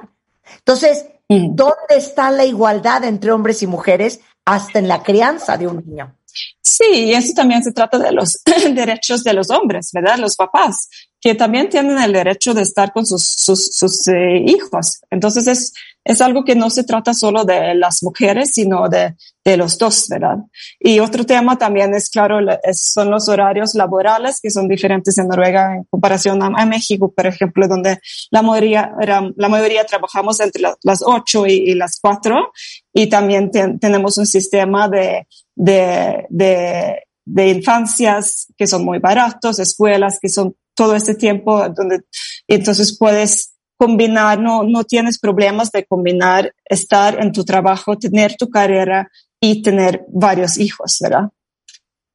Entonces, 0.58 1.06
mm. 1.30 1.56
¿dónde 1.56 1.96
está 1.96 2.30
la 2.30 2.44
igualdad 2.44 3.06
entre 3.06 3.32
hombres 3.32 3.64
y 3.64 3.68
mujeres 3.68 4.20
hasta 4.44 4.80
en 4.80 4.90
la 4.90 5.02
crianza 5.02 5.56
de 5.56 5.66
un 5.66 5.78
niño? 5.78 6.14
Sí, 6.62 6.84
y 6.94 7.14
eso 7.14 7.34
también 7.34 7.64
se 7.64 7.72
trata 7.72 7.98
de 7.98 8.12
los 8.12 8.42
derechos 8.74 9.24
de 9.24 9.34
los 9.34 9.50
hombres, 9.50 9.92
¿verdad? 9.94 10.18
Los 10.18 10.36
papás 10.36 10.90
que 11.20 11.36
también 11.36 11.70
tienen 11.70 11.98
el 11.98 12.14
derecho 12.14 12.54
de 12.54 12.62
estar 12.62 12.94
con 12.94 13.06
sus, 13.06 13.24
sus, 13.26 13.76
sus 13.76 14.08
eh, 14.08 14.44
hijos. 14.46 15.02
Entonces 15.10 15.48
es, 15.48 15.74
es 16.04 16.22
algo 16.22 16.46
que 16.46 16.56
no 16.56 16.70
se 16.70 16.84
trata 16.84 17.14
solo 17.14 17.44
de 17.44 17.74
las 17.76 18.04
mujeres, 18.04 18.52
sino 18.54 18.88
de, 18.88 19.16
de 19.44 19.58
los 19.58 19.78
dos, 19.78 20.08
¿verdad? 20.10 20.38
Y 20.80 21.00
otro 21.00 21.26
tema 21.26 21.58
también 21.58 21.94
es, 21.94 22.10
claro, 22.10 22.40
son 22.74 23.10
los 23.10 23.28
horarios 23.30 23.74
laborales 23.76 24.40
que 24.42 24.52
son 24.52 24.68
diferentes 24.68 25.18
en 25.18 25.28
Noruega 25.28 25.76
en 25.76 25.86
comparación 25.86 26.42
a, 26.44 26.66
México, 26.66 27.12
por 27.12 27.26
ejemplo, 27.26 27.68
donde 27.68 28.00
la 28.30 28.42
mayoría, 28.42 28.92
la 29.00 29.50
mayoría 29.50 29.86
trabajamos 29.86 30.40
entre 30.40 30.64
las 30.84 31.02
ocho 31.06 31.46
y, 31.46 31.74
las 31.76 32.00
cuatro 32.00 32.52
y 32.94 33.08
también 33.08 33.50
tenemos 33.80 34.18
un 34.18 34.26
sistema 34.26 34.88
de, 34.88 35.28
de, 35.58 36.26
de 36.30 37.08
de 37.28 37.50
infancias 37.50 38.48
que 38.58 38.68
son 38.68 38.86
muy 38.86 39.00
baratos, 39.00 39.60
escuelas 39.60 40.18
que 40.22 40.30
son 40.30 40.56
todo 40.74 40.96
ese 40.96 41.14
tiempo 41.14 41.68
donde 41.70 42.06
entonces 42.48 42.98
puedes 42.98 43.54
combinar, 43.76 44.40
no, 44.40 44.64
no 44.64 44.86
tienes 44.86 45.20
problemas 45.20 45.72
de 45.72 45.86
combinar 45.86 46.54
estar 46.64 47.22
en 47.22 47.34
tu 47.34 47.44
trabajo, 47.44 47.98
tener 47.98 48.38
tu 48.38 48.50
carrera 48.50 49.12
y 49.42 49.62
tener 49.62 50.06
varios 50.08 50.58
hijos, 50.58 50.98
¿verdad? 51.02 51.30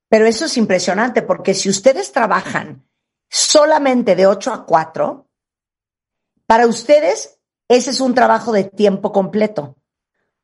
Pero 0.08 0.26
eso 0.26 0.46
es 0.46 0.56
impresionante 0.56 1.20
porque 1.20 1.52
si 1.52 1.68
ustedes 1.68 2.10
trabajan 2.10 2.82
solamente 3.28 4.16
de 4.16 4.26
8 4.26 4.52
a 4.52 4.64
4, 4.64 5.28
para 6.46 6.66
ustedes 6.66 7.38
ese 7.68 7.90
es 7.90 8.00
un 8.00 8.14
trabajo 8.14 8.50
de 8.50 8.64
tiempo 8.64 9.12
completo. 9.12 9.76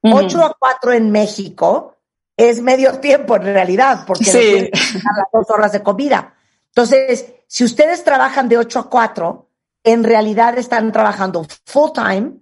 8 0.03 0.45
a 0.45 0.55
4 0.59 0.93
en 0.93 1.11
México 1.11 1.98
es 2.39 2.63
medio 2.63 3.01
tiempo 3.01 3.37
en 3.37 3.43
realidad, 3.43 4.05
porque 4.07 4.25
sí. 4.25 4.71
las 4.73 5.27
dos 5.33 5.51
horas 5.51 5.73
de 5.73 5.83
comida. 5.83 6.35
Entonces, 6.69 7.35
si 7.49 7.65
ustedes 7.65 8.05
trabajan 8.05 8.49
de 8.49 8.57
8 8.57 8.79
a 8.79 8.89
4, 8.89 9.51
en 9.85 10.05
realidad 10.05 10.57
están 10.57 10.93
trabajando 10.93 11.45
full 11.67 11.91
time 11.93 12.33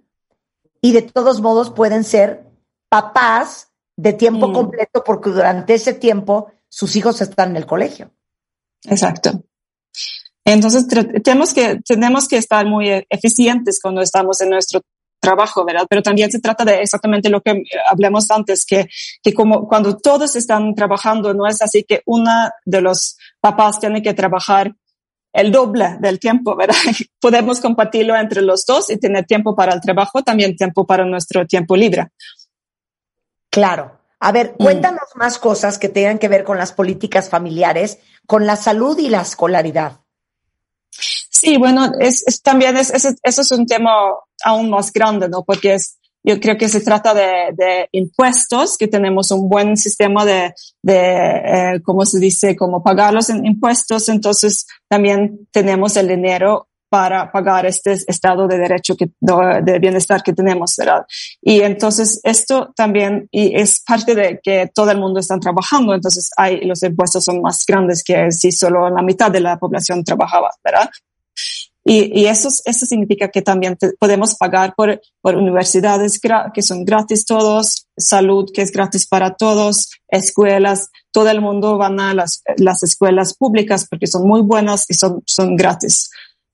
y 0.81 0.91
de 0.93 1.01
todos 1.01 1.41
modos 1.41 1.71
pueden 1.71 2.03
ser 2.03 2.45
papás 2.89 3.69
de 3.97 4.13
tiempo 4.13 4.49
Mm. 4.49 4.53
completo 4.53 5.03
porque 5.03 5.31
durante 5.31 5.73
ese 5.73 5.93
tiempo 5.93 6.51
sus 6.69 6.95
hijos 6.95 7.19
están 7.21 7.49
en 7.51 7.57
el 7.57 7.65
colegio. 7.65 8.11
Exacto. 8.85 9.43
Entonces 10.45 10.87
tenemos 11.23 11.53
que, 11.53 11.79
tenemos 11.83 12.27
que 12.27 12.37
estar 12.37 12.65
muy 12.67 12.89
e- 12.89 13.07
eficientes 13.09 13.79
cuando 13.81 14.01
estamos 14.01 14.39
en 14.41 14.51
nuestro 14.51 14.81
trabajo, 15.19 15.65
¿verdad? 15.65 15.85
Pero 15.89 16.01
también 16.01 16.31
se 16.31 16.39
trata 16.39 16.63
de 16.63 16.81
exactamente 16.81 17.29
lo 17.29 17.41
que 17.41 17.63
hablamos 17.89 18.29
antes, 18.31 18.65
que, 18.65 18.87
que 19.21 19.33
como 19.33 19.67
cuando 19.67 19.97
todos 19.97 20.35
están 20.35 20.73
trabajando, 20.75 21.33
no 21.33 21.47
es 21.47 21.61
así 21.61 21.83
que 21.83 22.01
una 22.05 22.51
de 22.65 22.81
los 22.81 23.17
papás 23.39 23.79
tiene 23.79 24.01
que 24.01 24.13
trabajar 24.13 24.73
el 25.33 25.51
doble 25.51 25.97
del 25.99 26.19
tiempo, 26.19 26.55
¿verdad? 26.55 26.75
Podemos 27.19 27.59
compartirlo 27.59 28.15
entre 28.15 28.41
los 28.41 28.65
dos 28.65 28.89
y 28.89 28.97
tener 28.97 29.25
tiempo 29.25 29.55
para 29.55 29.73
el 29.73 29.81
trabajo, 29.81 30.23
también 30.23 30.55
tiempo 30.55 30.85
para 30.85 31.05
nuestro 31.05 31.45
tiempo 31.45 31.75
libre. 31.75 32.07
Claro. 33.49 33.99
A 34.19 34.31
ver, 34.31 34.55
Mm. 34.57 34.63
cuéntanos 34.63 35.09
más 35.15 35.37
cosas 35.37 35.77
que 35.77 35.89
tengan 35.89 36.17
que 36.17 36.27
ver 36.27 36.43
con 36.43 36.57
las 36.57 36.73
políticas 36.73 37.29
familiares, 37.29 37.99
con 38.25 38.45
la 38.47 38.55
salud 38.55 38.97
y 38.97 39.09
la 39.09 39.21
escolaridad. 39.21 39.99
Sí, 41.39 41.57
bueno, 41.57 41.91
es, 41.99 42.23
es 42.27 42.41
también 42.41 42.77
es, 42.77 42.89
es- 42.89 43.15
eso 43.21 43.41
es 43.41 43.51
un 43.51 43.65
tema 43.65 43.91
aún 44.43 44.69
más 44.69 44.91
grande, 44.91 45.29
¿no? 45.29 45.43
Porque 45.43 45.75
es, 45.75 45.97
yo 46.23 46.39
creo 46.39 46.57
que 46.57 46.67
se 46.67 46.81
trata 46.81 47.13
de, 47.13 47.53
de 47.55 47.89
impuestos, 47.91 48.77
que 48.77 48.87
tenemos 48.87 49.29
un 49.31 49.47
buen 49.47 49.77
sistema 49.77 50.25
de, 50.25 50.53
de 50.81 50.97
eh, 51.75 51.81
¿cómo 51.83 52.05
se 52.05 52.19
dice? 52.19 52.55
Como 52.55 52.81
pagar 52.83 53.13
los 53.13 53.29
impuestos. 53.29 54.09
Entonces, 54.09 54.65
también 54.89 55.47
tenemos 55.51 55.95
el 55.97 56.07
dinero 56.07 56.67
para 56.89 57.29
pagar 57.31 57.65
este 57.65 57.91
estado 58.07 58.47
de 58.47 58.57
derecho 58.57 58.95
que, 58.95 59.09
de 59.19 59.79
bienestar 59.79 60.23
que 60.23 60.31
tenemos, 60.33 60.73
¿verdad? 60.77 61.05
Y 61.41 61.59
entonces 61.61 62.21
esto 62.23 62.71
también 62.77 63.27
y 63.29 63.59
es 63.59 63.81
parte 63.85 64.15
de 64.15 64.39
que 64.41 64.71
todo 64.73 64.89
el 64.91 64.97
mundo 64.97 65.19
está 65.19 65.37
trabajando, 65.37 65.93
entonces 65.93 66.29
hay, 66.37 66.61
los 66.65 66.81
impuestos 66.83 67.25
son 67.25 67.41
más 67.41 67.65
grandes 67.67 68.05
que 68.05 68.31
si 68.31 68.53
solo 68.53 68.89
la 68.89 69.01
mitad 69.01 69.29
de 69.29 69.41
la 69.41 69.57
población 69.59 70.01
trabajaba, 70.05 70.49
¿verdad? 70.63 70.89
Y, 71.89 72.19
y 72.21 72.27
eso, 72.27 72.49
eso 72.65 72.85
significa 72.85 73.29
que 73.29 73.41
también 73.41 73.77
te- 73.77 73.93
podemos 73.93 74.35
pagar 74.35 74.75
por, 74.75 74.99
por 75.21 75.35
universidades 75.35 76.19
que 76.53 76.61
son 76.61 76.83
gratis 76.83 77.25
todos, 77.25 77.87
salud 77.95 78.49
que 78.53 78.61
es 78.61 78.71
gratis 78.73 79.07
para 79.07 79.35
todos, 79.35 79.91
escuelas, 80.09 80.89
todo 81.11 81.29
el 81.29 81.39
mundo 81.39 81.77
van 81.77 81.97
a 82.01 82.13
las, 82.13 82.43
las 82.57 82.83
escuelas 82.83 83.35
públicas 83.37 83.87
porque 83.89 84.05
son 84.05 84.27
muy 84.27 84.41
buenas 84.41 84.85
y 84.89 84.95
son, 84.95 85.23
son 85.25 85.55
gratis. 85.55 86.09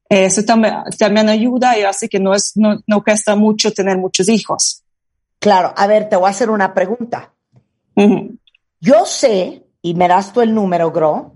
Eso 0.08 0.44
también, 0.44 0.76
también 1.00 1.28
ayuda 1.30 1.80
y 1.80 1.82
hace 1.82 2.08
que 2.08 2.20
no, 2.20 2.36
es, 2.36 2.52
no, 2.56 2.80
no 2.86 3.04
cuesta 3.04 3.36
mucho 3.36 3.72
tener 3.72 3.98
muchos 3.98 4.30
hijos. 4.30 4.84
Claro, 5.40 5.74
a 5.76 5.88
ver, 5.88 6.10
te 6.10 6.16
voy 6.16 6.28
a 6.28 6.30
hacer 6.30 6.52
una 6.52 6.76
pregunta. 6.76 7.34
Yo 8.80 9.06
sé, 9.06 9.66
y 9.82 9.96
me 9.96 10.08
das 10.08 10.32
tú 10.32 10.42
el 10.42 10.54
número, 10.54 10.92
Gro, 10.92 11.34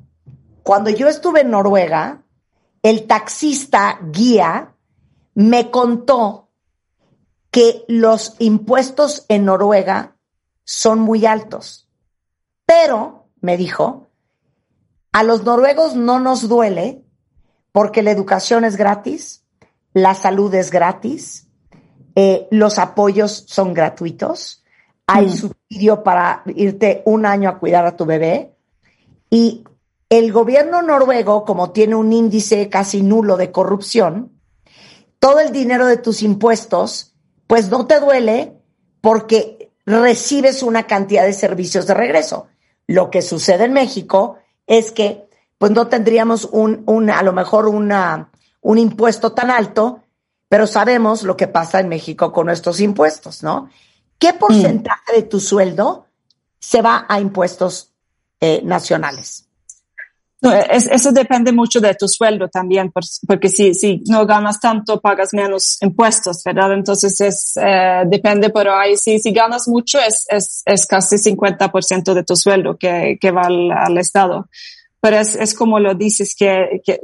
cuando 0.61 0.91
yo 0.91 1.07
estuve 1.07 1.41
en 1.41 1.49
Noruega, 1.49 2.21
el 2.83 3.07
taxista 3.07 3.99
guía 4.11 4.73
me 5.35 5.69
contó 5.71 6.49
que 7.51 7.85
los 7.87 8.35
impuestos 8.39 9.25
en 9.29 9.45
Noruega 9.45 10.15
son 10.63 10.99
muy 10.99 11.25
altos. 11.25 11.89
Pero, 12.65 13.29
me 13.41 13.57
dijo, 13.57 14.07
a 15.11 15.23
los 15.23 15.43
noruegos 15.43 15.95
no 15.95 16.19
nos 16.19 16.47
duele 16.47 17.03
porque 17.71 18.03
la 18.03 18.11
educación 18.11 18.65
es 18.65 18.75
gratis, 18.75 19.43
la 19.93 20.13
salud 20.13 20.53
es 20.53 20.71
gratis, 20.71 21.47
eh, 22.15 22.47
los 22.51 22.77
apoyos 22.79 23.45
son 23.47 23.73
gratuitos, 23.73 24.63
hay 25.05 25.27
Mm. 25.27 25.35
subsidio 25.35 26.03
para 26.03 26.43
irte 26.47 27.01
un 27.05 27.25
año 27.25 27.49
a 27.49 27.59
cuidar 27.59 27.85
a 27.85 27.95
tu 27.95 28.05
bebé 28.05 28.55
y 29.29 29.63
el 30.09 30.31
gobierno 30.31 30.81
noruego, 30.81 31.43
como 31.43 31.71
tiene 31.71 31.95
un 31.95 32.13
índice 32.13 32.69
casi 32.69 33.01
nulo 33.01 33.37
de 33.37 33.51
corrupción, 33.51 34.39
todo 35.19 35.39
el 35.39 35.51
dinero 35.51 35.85
de 35.85 35.97
tus 35.97 36.21
impuestos, 36.21 37.15
pues 37.47 37.69
no 37.69 37.87
te 37.87 37.99
duele 37.99 38.53
porque 39.01 39.71
recibes 39.85 40.63
una 40.63 40.87
cantidad 40.87 41.25
de 41.25 41.33
servicios 41.33 41.87
de 41.87 41.93
regreso. 41.93 42.47
Lo 42.87 43.09
que 43.09 43.21
sucede 43.21 43.65
en 43.65 43.73
México 43.73 44.37
es 44.65 44.91
que 44.91 45.27
pues 45.57 45.71
no 45.71 45.87
tendríamos 45.87 46.45
un, 46.51 46.83
un 46.85 47.09
a 47.09 47.23
lo 47.23 47.33
mejor 47.33 47.67
una, 47.67 48.31
un 48.61 48.77
impuesto 48.77 49.33
tan 49.33 49.49
alto, 49.49 50.03
pero 50.49 50.67
sabemos 50.67 51.23
lo 51.23 51.35
que 51.35 51.47
pasa 51.47 51.79
en 51.79 51.89
México 51.89 52.31
con 52.31 52.45
nuestros 52.45 52.79
impuestos, 52.79 53.43
¿no? 53.43 53.69
¿Qué 54.19 54.33
porcentaje 54.33 55.13
de 55.13 55.23
tu 55.23 55.39
sueldo 55.39 56.07
se 56.59 56.81
va 56.81 57.05
a 57.09 57.19
impuestos 57.19 57.93
eh, 58.39 58.61
nacionales? 58.63 59.46
No, 60.39 60.53
es- 60.53 60.87
eso 60.87 61.11
depende 61.11 61.51
mucho 61.51 61.79
de 61.79 61.95
tu 61.95 62.07
sueldo 62.07 62.47
también, 62.47 62.91
por- 62.91 63.03
porque 63.27 63.49
si, 63.49 63.73
si 63.73 64.03
no 64.07 64.25
ganas 64.27 64.59
tanto, 64.59 65.01
pagas 65.01 65.29
menos 65.33 65.77
impuestos, 65.81 66.43
¿verdad? 66.45 66.73
Entonces 66.73 67.19
es, 67.21 67.53
eh, 67.57 68.03
depende, 68.05 68.51
pero 68.51 68.75
ahí 68.75 68.95
si, 68.97 69.17
si 69.19 69.31
ganas 69.31 69.67
mucho, 69.67 69.99
es, 69.99 70.25
es, 70.29 70.61
es 70.65 70.85
casi 70.85 71.17
50% 71.17 72.13
de 72.13 72.23
tu 72.23 72.35
sueldo 72.35 72.77
que, 72.77 73.17
que 73.19 73.31
va 73.31 73.43
al, 73.47 73.71
al 73.71 73.97
Estado. 73.97 74.47
Pero 75.01 75.17
es, 75.17 75.35
es 75.35 75.53
como 75.55 75.79
lo 75.79 75.95
dices, 75.95 76.35
que, 76.37 76.81
que 76.85 76.99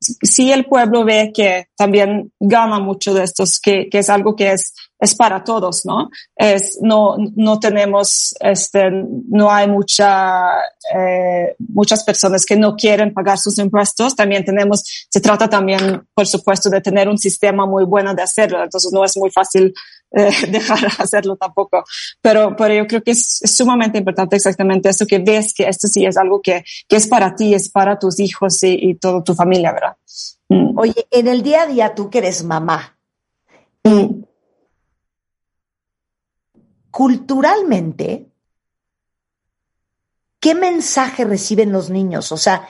si 0.00 0.50
el 0.50 0.64
pueblo 0.64 1.04
ve 1.04 1.30
que 1.34 1.68
también 1.76 2.32
gana 2.40 2.78
mucho 2.78 3.12
de 3.12 3.24
estos, 3.24 3.60
que, 3.60 3.88
que 3.90 3.98
es 3.98 4.08
algo 4.08 4.34
que 4.34 4.52
es, 4.52 4.72
es 4.98 5.14
para 5.14 5.44
todos, 5.44 5.84
¿no? 5.84 6.10
Es, 6.36 6.78
no, 6.80 7.16
no 7.36 7.60
tenemos, 7.60 8.34
este, 8.40 8.90
no 8.90 9.50
hay 9.50 9.68
mucha, 9.68 10.52
eh, 10.94 11.54
muchas 11.58 12.02
personas 12.04 12.46
que 12.46 12.56
no 12.56 12.76
quieren 12.76 13.12
pagar 13.12 13.38
sus 13.38 13.58
impuestos. 13.58 14.16
También 14.16 14.44
tenemos, 14.44 14.82
se 15.08 15.20
trata 15.20 15.48
también, 15.48 16.06
por 16.14 16.26
supuesto, 16.26 16.70
de 16.70 16.80
tener 16.80 17.08
un 17.08 17.18
sistema 17.18 17.66
muy 17.66 17.84
bueno 17.84 18.14
de 18.14 18.22
hacerlo. 18.22 18.62
Entonces 18.62 18.92
no 18.92 19.04
es 19.04 19.16
muy 19.16 19.30
fácil 19.30 19.74
eh, 20.12 20.30
dejar 20.50 20.80
de 20.80 20.86
hacerlo 20.98 21.36
tampoco. 21.36 21.84
Pero, 22.20 22.56
pero 22.56 22.74
yo 22.74 22.86
creo 22.86 23.02
que 23.02 23.12
es, 23.12 23.40
sumamente 23.44 23.98
importante 23.98 24.36
exactamente 24.36 24.88
eso, 24.88 25.06
que 25.06 25.18
ves 25.18 25.54
que 25.54 25.68
esto 25.68 25.88
sí 25.88 26.04
es 26.04 26.16
algo 26.16 26.40
que, 26.40 26.64
que 26.88 26.96
es 26.96 27.06
para 27.06 27.34
ti, 27.34 27.54
es 27.54 27.68
para 27.68 27.98
tus 27.98 28.20
hijos 28.20 28.62
y, 28.62 28.90
y 28.90 28.94
toda 28.94 29.22
tu 29.22 29.34
familia, 29.34 29.72
¿verdad? 29.72 29.96
Mm. 30.48 30.78
Oye, 30.78 31.06
en 31.10 31.28
el 31.28 31.42
día 31.42 31.62
a 31.62 31.66
día 31.66 31.94
tú 31.94 32.10
que 32.10 32.18
eres 32.18 32.42
mamá, 32.44 32.96
culturalmente, 36.90 38.30
¿qué 40.38 40.54
mensaje 40.54 41.24
reciben 41.24 41.72
los 41.72 41.90
niños? 41.90 42.32
O 42.32 42.36
sea, 42.36 42.68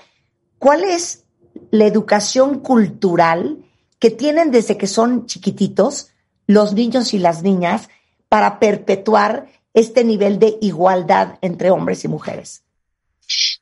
¿cuál 0.59 0.85
es 0.85 1.25
la 1.71 1.87
educación 1.87 2.61
cultural 2.61 3.65
que 3.99 4.11
tienen 4.11 4.51
desde 4.51 4.77
que 4.77 4.87
son 4.87 5.27
chiquititos 5.27 6.10
los 6.51 6.75
niños 6.75 7.15
y 7.15 7.19
las 7.19 7.43
niñas 7.43 7.89
para 8.29 8.59
perpetuar 8.59 9.47
este 9.73 10.03
nivel 10.03 10.39
de 10.41 10.59
igualdad 10.61 11.39
entre 11.43 11.71
hombres 11.71 12.05
y 12.05 12.09
mujeres? 12.09 12.63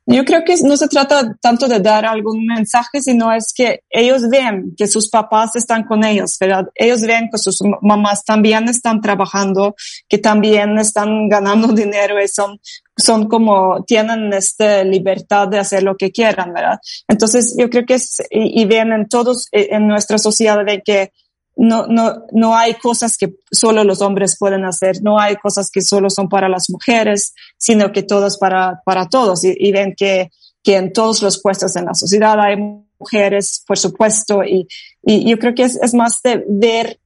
Yo 0.07 0.24
creo 0.24 0.42
que 0.42 0.57
no 0.62 0.74
se 0.79 0.88
trata 0.88 1.37
tanto 1.42 1.68
de 1.68 1.81
dar 1.81 2.07
algún 2.07 2.46
mensaje, 2.46 3.03
sino 3.03 3.31
es 3.31 3.53
que 3.55 3.83
ellos 3.90 4.27
ven 4.31 4.74
que 4.74 4.87
sus 4.87 5.11
papás 5.11 5.55
están 5.57 5.85
con 5.85 6.03
ellos, 6.03 6.38
¿verdad? 6.40 6.66
Ellos 6.74 7.03
ven 7.03 7.29
que 7.31 7.37
sus 7.37 7.61
mamás 7.83 8.24
también 8.24 8.66
están 8.70 9.03
trabajando, 9.03 9.74
que 10.09 10.16
también 10.16 10.79
están 10.79 11.29
ganando 11.29 11.68
dinero 11.74 12.22
y 12.22 12.29
son, 12.29 12.59
son 12.96 13.29
como, 13.29 13.85
tienen 13.85 14.33
esta 14.33 14.83
libertad 14.83 15.48
de 15.48 15.59
hacer 15.59 15.83
lo 15.83 15.94
que 15.94 16.11
quieran, 16.11 16.55
¿verdad? 16.55 16.79
Entonces, 17.07 17.55
yo 17.59 17.68
creo 17.68 17.85
que 17.85 17.94
es, 17.94 18.22
y, 18.31 18.62
y 18.62 18.64
ven 18.64 18.92
en 18.92 19.09
todos, 19.11 19.48
eh, 19.53 19.68
en 19.72 19.87
nuestra 19.87 20.16
sociedad 20.16 20.64
de 20.64 20.81
que 20.81 21.12
no, 21.59 21.87
no, 21.88 22.25
no 22.33 22.57
hay 22.57 22.75
cosas 22.75 23.16
que 23.18 23.35
solo 23.51 23.83
los 23.83 24.01
hombres 24.01 24.37
pueden 24.38 24.64
hacer, 24.64 25.03
no 25.03 25.18
hay 25.18 25.37
cosas 25.37 25.71
que 25.71 25.83
solo 25.83 26.09
son 26.09 26.29
para 26.29 26.49
las 26.49 26.71
mujeres, 26.71 27.35
sino 27.57 27.90
que 27.90 28.05
todos 28.05 28.38
para, 28.38 28.81
para 28.85 29.09
todos. 29.09 29.42
Y, 29.44 29.55
y 29.59 29.73
ven 29.73 29.94
que, 29.97 30.31
que 30.62 30.77
en 30.77 30.92
todos 30.92 31.21
los 31.21 31.42
puestos 31.42 31.75
en 31.75 31.87
la 31.87 31.94
sociedad 31.94 32.38
hay 32.40 32.57
mujeres, 32.99 33.64
por 33.66 33.77
supuesto, 33.77 34.44
y, 34.44 34.68
y 35.03 35.29
yo 35.29 35.38
creo 35.38 35.55
que 35.55 35.64
es, 35.64 35.77
es 35.83 35.94
más 35.94 36.23
de 36.23 36.44
ver, 36.49 37.01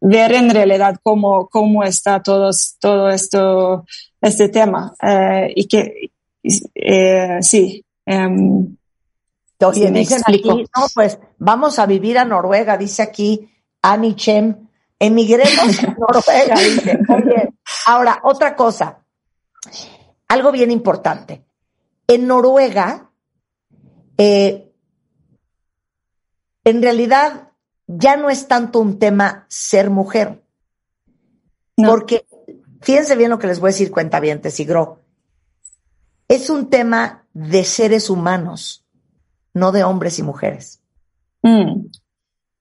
ver 0.00 0.32
en 0.32 0.50
realidad 0.50 0.96
cómo, 1.02 1.48
cómo 1.48 1.82
está 1.82 2.22
todos, 2.22 2.76
todo 2.78 3.08
esto, 3.08 3.86
este 4.20 4.50
tema. 4.50 4.94
Eh, 5.02 5.52
y 5.56 5.66
que, 5.66 6.10
eh, 6.74 7.38
sí. 7.40 7.82
Um, 8.06 8.76
Sí, 9.72 9.80
me 9.90 10.00
dicen 10.00 10.18
explico. 10.18 10.52
aquí, 10.52 10.66
no, 10.76 10.86
pues 10.94 11.18
vamos 11.38 11.78
a 11.78 11.86
vivir 11.86 12.18
a 12.18 12.26
Noruega, 12.26 12.76
dice 12.76 13.00
aquí 13.00 13.48
Annie 13.84 14.16
Chem. 14.16 14.68
Emigremos 14.98 15.84
a 15.84 15.96
Noruega, 15.98 16.54
dice. 16.54 16.98
Oye, 17.08 17.54
ahora, 17.86 18.20
otra 18.22 18.56
cosa. 18.56 19.04
algo 20.28 20.50
bien 20.52 20.70
importante. 20.70 21.44
En 22.06 22.26
Noruega, 22.26 23.10
eh, 24.16 24.72
en 26.64 26.82
realidad 26.82 27.52
ya 27.86 28.16
no 28.16 28.30
es 28.30 28.48
tanto 28.48 28.80
un 28.80 28.98
tema 28.98 29.44
ser 29.48 29.90
mujer. 29.90 30.42
Porque, 31.76 32.26
fíjense 32.80 33.16
bien 33.16 33.30
lo 33.30 33.38
que 33.38 33.48
les 33.48 33.60
voy 33.60 33.68
a 33.68 33.72
decir, 33.72 33.90
cuenta 33.90 34.20
bien, 34.20 34.40
Gro. 34.66 35.00
Es 36.28 36.48
un 36.48 36.70
tema 36.70 37.26
de 37.34 37.64
seres 37.64 38.08
humanos, 38.08 38.86
no 39.52 39.72
de 39.72 39.84
hombres 39.84 40.18
y 40.18 40.22
mujeres. 40.22 40.80
Mm. 41.42 41.86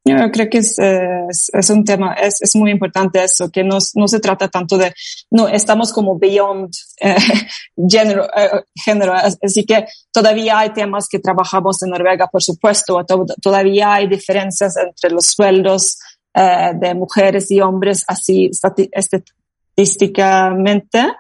Yo 0.06 0.32
creo 0.32 0.50
que 0.50 0.58
es, 0.58 0.78
es, 0.80 1.70
un 1.70 1.86
tema, 1.86 2.12
es, 2.14 2.42
es, 2.42 2.58
muy 2.58 2.72
importante 2.72 3.24
eso, 3.24 3.50
que 3.50 3.64
no, 3.64 3.78
no, 3.96 4.08
se 4.10 4.20
trata 4.20 4.50
tanto 4.50 4.78
de, 4.78 4.94
no, 5.32 5.48
estamos 5.48 5.94
como 5.94 6.20
beyond 6.20 6.74
eh, 7.00 7.16
género, 7.88 8.28
eh, 8.36 8.66
género, 8.76 9.14
así 9.14 9.66
que 9.66 9.86
todavía 10.12 10.60
hay 10.60 10.74
temas 10.74 11.08
que 11.08 11.20
trabajamos 11.20 11.82
en 11.84 11.92
Noruega, 11.92 12.28
por 12.28 12.44
supuesto, 12.44 13.06
todavía 13.42 13.94
hay 13.94 14.08
diferencias 14.08 14.76
entre 14.76 15.10
los 15.10 15.28
sueldos 15.28 15.98
eh, 16.34 16.74
de 16.76 16.94
mujeres 16.96 17.50
y 17.52 17.62
hombres, 17.62 18.04
así 18.06 18.52
estadísticamente. 18.92 21.14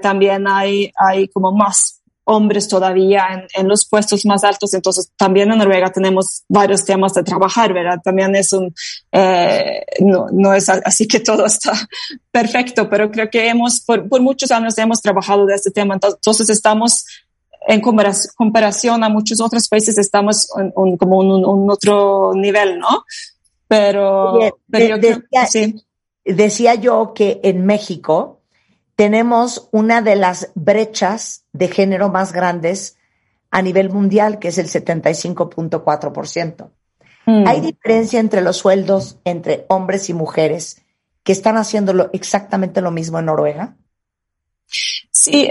También 0.00 0.46
hay, 0.46 0.92
hay 0.96 1.26
como 1.26 1.50
más 1.50 1.95
hombres 2.28 2.68
todavía 2.68 3.26
en, 3.32 3.46
en, 3.54 3.68
los 3.68 3.86
puestos 3.86 4.26
más 4.26 4.42
altos. 4.42 4.74
Entonces, 4.74 5.10
también 5.16 5.50
en 5.50 5.58
Noruega 5.58 5.90
tenemos 5.92 6.42
varios 6.48 6.84
temas 6.84 7.14
de 7.14 7.22
trabajar, 7.22 7.72
¿verdad? 7.72 8.00
También 8.02 8.34
es 8.34 8.52
un, 8.52 8.74
eh, 9.12 9.84
no, 10.00 10.26
no 10.32 10.52
es 10.52 10.68
así 10.68 11.06
que 11.06 11.20
todo 11.20 11.46
está 11.46 11.72
perfecto, 12.30 12.90
pero 12.90 13.10
creo 13.10 13.30
que 13.30 13.48
hemos, 13.48 13.80
por, 13.80 14.08
por 14.08 14.20
muchos 14.20 14.50
años 14.50 14.76
hemos 14.78 15.00
trabajado 15.00 15.46
de 15.46 15.54
este 15.54 15.70
tema. 15.70 15.94
Entonces, 15.94 16.50
estamos 16.50 17.04
en 17.68 17.80
comparación 17.80 19.04
a 19.04 19.08
muchos 19.08 19.40
otros 19.40 19.68
países, 19.68 19.96
estamos 19.96 20.48
en, 20.58 20.72
un, 20.74 20.96
como 20.96 21.18
un, 21.18 21.44
un, 21.44 21.70
otro 21.70 22.32
nivel, 22.34 22.78
¿no? 22.78 23.04
Pero, 23.68 24.38
pero 24.70 24.96
yo 24.96 24.98
decía, 24.98 25.46
sí. 25.46 25.84
decía 26.24 26.74
yo 26.74 27.12
que 27.14 27.40
en 27.42 27.66
México, 27.66 28.35
tenemos 28.96 29.68
una 29.72 30.00
de 30.00 30.16
las 30.16 30.50
brechas 30.54 31.44
de 31.52 31.68
género 31.68 32.08
más 32.08 32.32
grandes 32.32 32.96
a 33.50 33.62
nivel 33.62 33.90
mundial, 33.90 34.38
que 34.38 34.48
es 34.48 34.58
el 34.58 34.68
75.4%. 34.68 36.70
Mm. 37.26 37.46
Hay 37.46 37.60
diferencia 37.60 38.18
entre 38.18 38.40
los 38.40 38.56
sueldos 38.56 39.18
entre 39.24 39.66
hombres 39.68 40.08
y 40.08 40.14
mujeres 40.14 40.82
que 41.22 41.32
están 41.32 41.56
haciendo 41.56 42.10
exactamente 42.12 42.80
lo 42.80 42.90
mismo 42.90 43.18
en 43.18 43.26
Noruega. 43.26 43.76
Sí, 45.10 45.48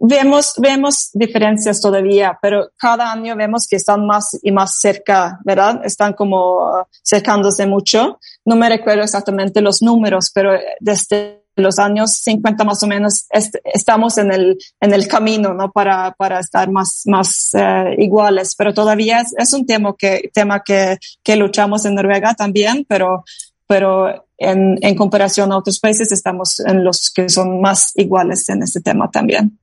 vemos, 0.00 0.54
vemos 0.58 1.10
diferencias 1.12 1.80
todavía, 1.80 2.38
pero 2.40 2.70
cada 2.76 3.12
año 3.12 3.36
vemos 3.36 3.66
que 3.68 3.76
están 3.76 4.06
más 4.06 4.38
y 4.42 4.52
más 4.52 4.80
cerca, 4.80 5.38
¿verdad? 5.44 5.80
Están 5.84 6.12
como 6.12 6.86
cercándose 7.04 7.66
mucho. 7.66 8.18
No 8.44 8.56
me 8.56 8.68
recuerdo 8.68 9.02
exactamente 9.02 9.60
los 9.60 9.82
números, 9.82 10.30
pero 10.34 10.52
desde 10.80 11.41
los 11.56 11.78
años 11.78 12.12
50 12.18 12.64
más 12.64 12.82
o 12.82 12.86
menos 12.86 13.26
estamos 13.64 14.18
en 14.18 14.32
el, 14.32 14.58
en 14.80 14.94
el 14.94 15.06
camino, 15.06 15.54
¿no? 15.54 15.70
Para, 15.70 16.12
para 16.12 16.40
estar 16.40 16.70
más, 16.70 17.02
más 17.06 17.50
eh, 17.54 17.96
iguales, 17.98 18.54
pero 18.56 18.72
todavía 18.72 19.20
es, 19.20 19.34
es, 19.36 19.52
un 19.52 19.66
tema 19.66 19.94
que, 19.98 20.30
tema 20.32 20.62
que, 20.64 20.98
que 21.22 21.36
luchamos 21.36 21.84
en 21.84 21.94
Noruega 21.94 22.34
también, 22.34 22.84
pero, 22.88 23.24
pero 23.72 24.26
en, 24.36 24.76
en 24.82 24.94
comparación 24.94 25.50
a 25.50 25.56
otros 25.56 25.80
países 25.80 26.12
estamos 26.12 26.60
en 26.60 26.84
los 26.84 27.10
que 27.10 27.30
son 27.30 27.58
más 27.62 27.92
iguales 27.94 28.46
en 28.50 28.62
este 28.62 28.82
tema 28.82 29.10
también. 29.10 29.58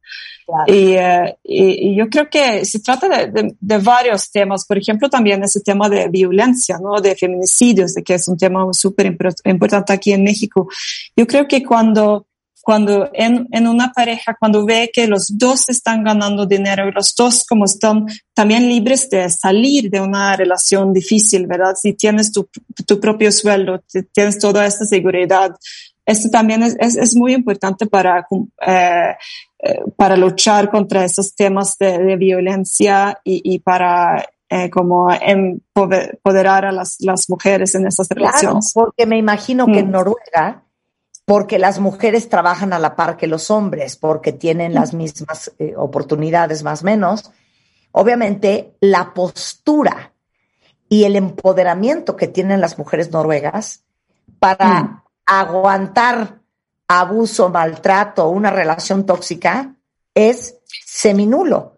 Eh, 0.66 1.36
y, 1.44 1.92
y, 1.92 1.96
yo 1.96 2.10
creo 2.10 2.28
que 2.28 2.66
se 2.66 2.80
trata 2.80 3.08
de, 3.08 3.56
de, 3.60 3.78
varios 3.78 4.32
temas, 4.32 4.66
por 4.66 4.80
ejemplo, 4.80 5.08
también 5.08 5.44
ese 5.44 5.60
tema 5.60 5.88
de 5.90 6.08
violencia, 6.08 6.80
¿no? 6.82 7.00
De 7.00 7.16
feminicidios, 7.16 7.94
de 7.94 8.02
que 8.02 8.16
es 8.16 8.28
un 8.28 8.36
tema 8.36 8.66
súper 8.74 9.16
importante 9.46 9.94
aquí 9.94 10.12
en 10.12 10.24
México. 10.24 10.68
Yo 11.16 11.28
creo 11.28 11.48
que 11.48 11.64
cuando, 11.64 12.26
cuando 12.62 13.10
en, 13.14 13.48
en 13.52 13.68
una 13.68 13.92
pareja, 13.92 14.36
cuando 14.40 14.66
ve 14.66 14.92
que 14.94 15.08
los 15.08 15.38
dos 15.38 15.70
están 15.70 16.04
ganando 16.04 16.46
dinero 16.46 16.88
y 16.88 16.92
los 16.92 17.16
dos 17.16 17.46
como 17.48 17.66
están 17.66 18.06
también 18.34 18.68
libres 18.68 19.10
de 19.10 19.30
salir 19.30 19.90
de 19.90 20.02
una 20.02 20.36
relación 20.36 20.94
difícil, 20.94 21.48
¿verdad? 21.48 21.76
Si 21.76 21.94
tienes 21.94 22.32
tu, 22.32 22.50
tu 22.86 23.00
propio 23.00 23.32
sueldo, 23.32 23.84
tienes 24.14 24.40
toda 24.40 24.66
esta 24.66 24.86
seguridad, 24.86 25.52
esto 26.06 26.30
también 26.30 26.64
es, 26.64 26.76
es, 26.80 26.98
es 26.98 27.16
muy 27.16 27.34
importante 27.34 27.86
para 27.86 28.26
eh, 28.66 29.16
eh, 29.62 29.82
para 29.98 30.16
luchar 30.16 30.72
contra 30.72 31.04
esos 31.04 31.36
temas 31.36 31.78
de, 31.78 32.16
violencia 32.16 33.20
y, 33.26 33.60
para 33.60 34.26
eh, 34.50 34.70
como 34.70 35.12
empoderar 35.12 36.66
a 36.66 36.72
las, 36.72 36.96
las, 37.02 37.30
mujeres 37.30 37.76
en 37.76 37.86
esas 37.86 38.08
relaciones. 38.10 38.72
porque 38.74 39.06
me 39.06 39.18
imagino 39.18 39.66
que 39.66 39.80
en 39.80 39.90
mm. 39.90 39.92
Noruega, 39.92 40.64
porque 41.30 41.60
las 41.60 41.78
mujeres 41.78 42.28
trabajan 42.28 42.74
a 42.74 42.80
la 42.80 42.96
par 42.96 43.16
que 43.16 43.28
los 43.28 43.52
hombres, 43.52 43.98
porque 43.98 44.34
tienen 44.34 44.74
las 44.74 44.96
mismas 44.96 45.52
eh, 45.60 45.76
oportunidades 45.78 46.64
más 46.64 46.82
o 46.82 46.86
menos, 46.86 47.30
obviamente 47.92 48.74
la 48.80 49.14
postura 49.14 50.12
y 50.90 51.04
el 51.04 51.16
empoderamiento 51.16 52.16
que 52.16 52.28
tienen 52.28 52.62
las 52.62 52.80
mujeres 52.80 53.12
noruegas 53.12 53.84
para 54.40 54.82
mm. 54.82 55.02
aguantar 55.28 56.40
abuso, 56.88 57.50
maltrato, 57.50 58.28
una 58.30 58.50
relación 58.50 59.06
tóxica, 59.06 59.76
es 60.16 60.56
seminulo. 60.68 61.78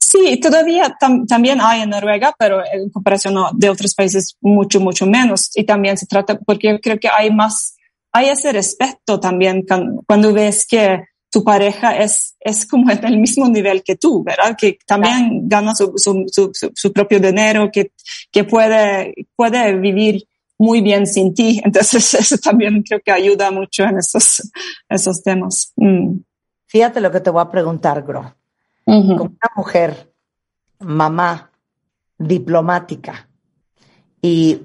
Sí, 0.00 0.40
todavía 0.40 0.96
también 1.28 1.60
hay 1.60 1.82
en 1.82 1.90
Noruega, 1.90 2.34
pero 2.36 2.60
en 2.72 2.90
comparación 2.90 3.36
de 3.54 3.70
otros 3.70 3.94
países 3.94 4.36
mucho, 4.40 4.80
mucho 4.80 5.06
menos. 5.06 5.52
Y 5.54 5.62
también 5.62 5.96
se 5.96 6.06
trata, 6.06 6.40
porque 6.40 6.72
yo 6.72 6.80
creo 6.80 6.98
que 6.98 7.08
hay 7.08 7.30
más, 7.30 7.76
hay 8.12 8.28
ese 8.28 8.52
respeto 8.52 9.18
también 9.18 9.64
cuando 10.06 10.32
ves 10.32 10.66
que 10.66 11.04
tu 11.30 11.42
pareja 11.42 11.96
es, 11.96 12.36
es 12.40 12.66
como 12.66 12.90
en 12.90 13.02
el 13.04 13.18
mismo 13.18 13.48
nivel 13.48 13.82
que 13.82 13.96
tú, 13.96 14.22
¿verdad? 14.22 14.54
Que 14.56 14.78
también 14.86 15.48
gana 15.48 15.74
su, 15.74 15.94
su, 15.96 16.26
su, 16.30 16.52
su, 16.52 16.92
propio 16.92 17.18
dinero, 17.18 17.70
que, 17.72 17.92
que 18.30 18.44
puede, 18.44 19.14
puede 19.34 19.74
vivir 19.78 20.28
muy 20.58 20.82
bien 20.82 21.06
sin 21.06 21.32
ti. 21.32 21.58
Entonces 21.64 22.12
eso 22.12 22.36
también 22.36 22.82
creo 22.82 23.00
que 23.02 23.10
ayuda 23.10 23.50
mucho 23.50 23.84
en 23.84 23.96
esos, 23.98 24.42
esos 24.90 25.22
temas. 25.22 25.72
Mm. 25.76 26.18
Fíjate 26.66 27.00
lo 27.00 27.10
que 27.10 27.20
te 27.20 27.30
voy 27.30 27.42
a 27.42 27.50
preguntar, 27.50 28.02
Gro. 28.02 28.34
Como 28.84 29.24
una 29.24 29.50
mujer, 29.56 30.12
mamá, 30.80 31.50
diplomática 32.18 33.28
y 34.20 34.60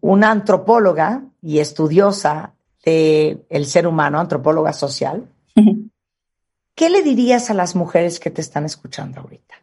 una 0.00 0.30
antropóloga 0.30 1.22
y 1.42 1.58
estudiosa 1.58 2.54
del 2.84 3.44
el 3.48 3.66
ser 3.66 3.86
humano, 3.86 4.18
antropóloga 4.18 4.72
social, 4.72 5.28
¿qué 6.74 6.90
le 6.90 7.02
dirías 7.02 7.50
a 7.50 7.54
las 7.54 7.74
mujeres 7.74 8.20
que 8.20 8.30
te 8.30 8.40
están 8.40 8.64
escuchando 8.64 9.20
ahorita? 9.20 9.54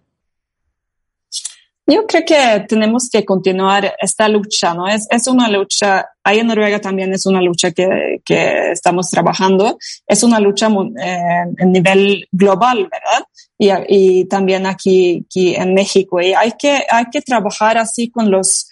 Yo 1.89 2.06
creo 2.06 2.23
que 2.25 2.65
tenemos 2.67 3.10
que 3.10 3.23
continuar 3.23 3.95
esta 4.01 4.27
lucha, 4.27 4.73
¿no? 4.73 4.89
Es, 4.89 5.08
es 5.10 5.25
una 5.27 5.47
lucha, 5.47 6.06
ahí 6.21 6.39
en 6.39 6.47
Noruega 6.47 6.82
también 6.82 7.13
es 7.13 7.25
una 7.25 7.41
lucha 7.41 7.71
que, 7.71 8.21
que 8.25 8.71
estamos 8.71 9.10
trabajando, 9.10 9.77
es 10.06 10.21
una 10.21 10.41
lucha 10.41 10.67
eh, 10.67 11.43
en 11.58 11.71
nivel 11.71 12.27
global, 12.30 12.89
¿verdad? 12.91 13.25
Y, 13.58 13.69
y 13.88 14.25
también 14.25 14.65
aquí, 14.65 15.23
aquí 15.25 15.56
en 15.56 15.73
México. 15.73 16.19
Y 16.19 16.34
hay 16.34 16.51
que, 16.60 16.84
hay 16.91 17.06
que 17.10 17.21
trabajar 17.21 17.77
así 17.77 18.10
con 18.10 18.30
los, 18.30 18.69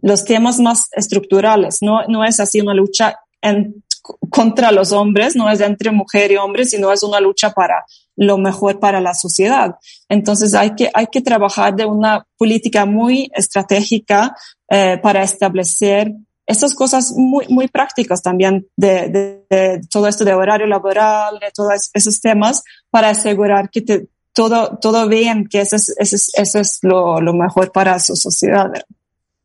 los 0.00 0.24
temas 0.24 0.60
más 0.60 0.88
estructurales, 0.92 1.82
no, 1.82 2.06
no 2.06 2.24
es 2.24 2.38
así 2.38 2.60
una 2.60 2.74
lucha 2.74 3.18
en, 3.48 3.84
contra 4.30 4.72
los 4.72 4.92
hombres, 4.92 5.36
no 5.36 5.50
es 5.50 5.60
entre 5.60 5.90
mujer 5.90 6.32
y 6.32 6.36
hombre, 6.36 6.64
sino 6.64 6.92
es 6.92 7.02
una 7.02 7.20
lucha 7.20 7.50
para 7.50 7.84
lo 8.16 8.38
mejor 8.38 8.78
para 8.78 9.00
la 9.00 9.14
sociedad. 9.14 9.76
Entonces 10.08 10.54
hay 10.54 10.74
que, 10.74 10.90
hay 10.94 11.06
que 11.08 11.20
trabajar 11.20 11.74
de 11.74 11.84
una 11.84 12.26
política 12.36 12.86
muy 12.86 13.30
estratégica 13.34 14.34
eh, 14.68 14.98
para 15.02 15.22
establecer 15.22 16.12
estas 16.46 16.74
cosas 16.74 17.12
muy, 17.12 17.46
muy 17.48 17.66
prácticas 17.66 18.22
también 18.22 18.68
de, 18.76 19.44
de, 19.50 19.80
todo 19.90 20.06
esto 20.06 20.24
de 20.24 20.32
horario 20.32 20.66
laboral, 20.66 21.38
de 21.40 21.50
todos 21.52 21.90
esos 21.92 22.20
temas, 22.20 22.62
para 22.88 23.10
asegurar 23.10 23.68
que 23.68 23.82
te, 23.82 24.08
todo, 24.32 24.78
todo 24.80 25.08
bien, 25.08 25.48
que 25.48 25.60
eso 25.60 25.74
es, 25.74 25.94
eso 25.98 26.14
es, 26.14 26.30
eso 26.34 26.58
es 26.60 26.78
lo, 26.82 27.20
lo, 27.20 27.32
mejor 27.32 27.72
para 27.72 27.98
su 27.98 28.14
sociedad. 28.14 28.70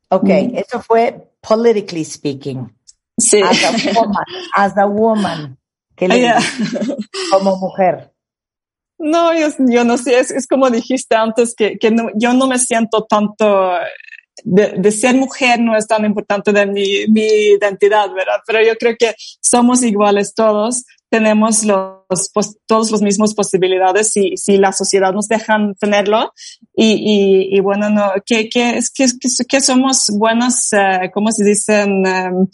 Ok, 0.09 0.25
mm. 0.25 0.57
eso 0.57 0.81
fue 0.81 1.31
politically 1.41 2.05
speaking. 2.05 2.69
Sí. 3.17 3.41
As 3.41 3.63
a 3.63 3.93
woman, 3.93 4.25
as 4.55 4.77
a 4.77 4.85
woman. 4.85 5.57
Que 5.95 6.07
le 6.07 6.33
como 7.31 7.57
mujer. 7.57 8.11
No, 8.97 9.33
yo, 9.33 9.47
yo 9.59 9.83
no 9.83 9.97
sé, 9.97 10.19
es, 10.19 10.31
es, 10.31 10.47
como 10.47 10.69
dijiste 10.69 11.15
antes, 11.15 11.55
que, 11.55 11.77
que 11.79 11.89
no, 11.89 12.09
yo 12.15 12.33
no 12.33 12.47
me 12.47 12.59
siento 12.59 13.03
tanto, 13.05 13.71
de, 14.43 14.73
de, 14.77 14.91
ser 14.91 15.15
mujer 15.15 15.59
no 15.59 15.75
es 15.75 15.87
tan 15.87 16.05
importante 16.05 16.51
de 16.51 16.67
mi, 16.67 17.07
mi 17.07 17.23
identidad, 17.23 18.11
¿verdad? 18.13 18.41
Pero 18.45 18.63
yo 18.63 18.75
creo 18.77 18.95
que 18.97 19.15
somos 19.41 19.81
iguales 19.81 20.35
todos, 20.35 20.85
tenemos 21.09 21.63
los, 21.63 22.29
pues, 22.33 22.57
todos 22.65 22.89
los 22.89 23.01
mismos 23.01 23.33
posibilidades 23.33 24.11
si, 24.11 24.37
si 24.37 24.57
la 24.57 24.71
sociedad 24.71 25.11
nos 25.13 25.27
dejan 25.27 25.75
tenerlo. 25.75 26.31
Y, 26.73 27.49
y, 27.51 27.59
bueno, 27.59 27.89
no, 27.89 28.13
que, 28.25 28.49
que, 28.49 28.79
que, 28.95 29.07
que 29.47 29.61
somos 29.61 30.05
buenos, 30.13 30.71
eh, 30.73 31.11
¿cómo 31.13 31.31
se 31.31 31.43
dicen? 31.43 32.05
Em, 32.05 32.47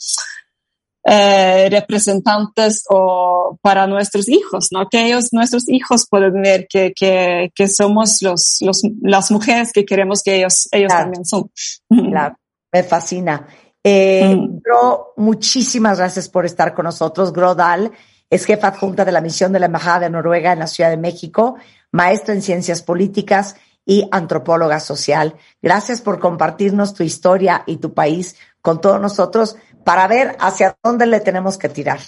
eh, 1.10 1.70
representantes 1.70 2.84
o 2.90 3.58
para 3.62 3.88
nuestros 3.88 4.28
hijos, 4.28 4.68
¿no? 4.72 4.90
Que 4.90 5.06
ellos, 5.06 5.30
nuestros 5.32 5.70
hijos 5.70 6.06
pueden 6.10 6.42
ver 6.42 6.68
que, 6.70 6.92
que, 6.94 7.50
que 7.56 7.70
somos 7.70 8.22
los, 8.22 8.58
los, 8.60 8.82
las 9.02 9.32
mujeres 9.32 9.72
que 9.72 9.86
queremos 9.86 10.22
que 10.22 10.36
ellos, 10.36 10.68
ellos 10.70 10.92
también 10.92 11.24
son. 11.24 11.50
Claro, 11.90 12.36
me 12.74 12.84
fascina. 12.84 13.48
Eh, 13.82 14.36
Gro, 14.62 15.14
muchísimas 15.16 15.98
gracias 15.98 16.28
por 16.28 16.46
estar 16.46 16.74
con 16.74 16.84
nosotros. 16.84 17.32
Gro 17.32 17.56
Dahl 17.56 17.90
es 18.30 18.44
jefa 18.44 18.68
adjunta 18.68 19.06
de 19.06 19.14
la 19.14 19.22
misión 19.22 19.54
de 19.54 19.62
la 19.62 19.68
Embajada 19.68 20.02
de 20.02 20.10
Noruega 20.10 20.52
en 20.52 20.60
la 20.60 20.68
Ciudad 20.68 20.90
de 20.90 20.98
México, 20.98 21.56
maestra 21.94 22.34
en 22.34 22.42
ciencias 22.42 22.82
políticas 22.82 23.56
y 23.86 24.10
antropóloga 24.12 24.82
social. 24.82 25.36
Gracias 25.62 26.02
por 26.02 26.20
compartirnos 26.20 26.94
tu 26.94 27.04
historia 27.04 27.64
y 27.66 27.78
tu 27.78 27.94
país 27.94 28.36
con 28.62 28.82
todos 28.82 29.00
nosotros 29.00 29.56
para 29.88 30.06
ver 30.06 30.36
hacia 30.42 30.78
dónde 30.84 31.06
le 31.06 31.22
tenemos 31.22 31.58
que 31.58 31.70
tirar. 31.70 32.02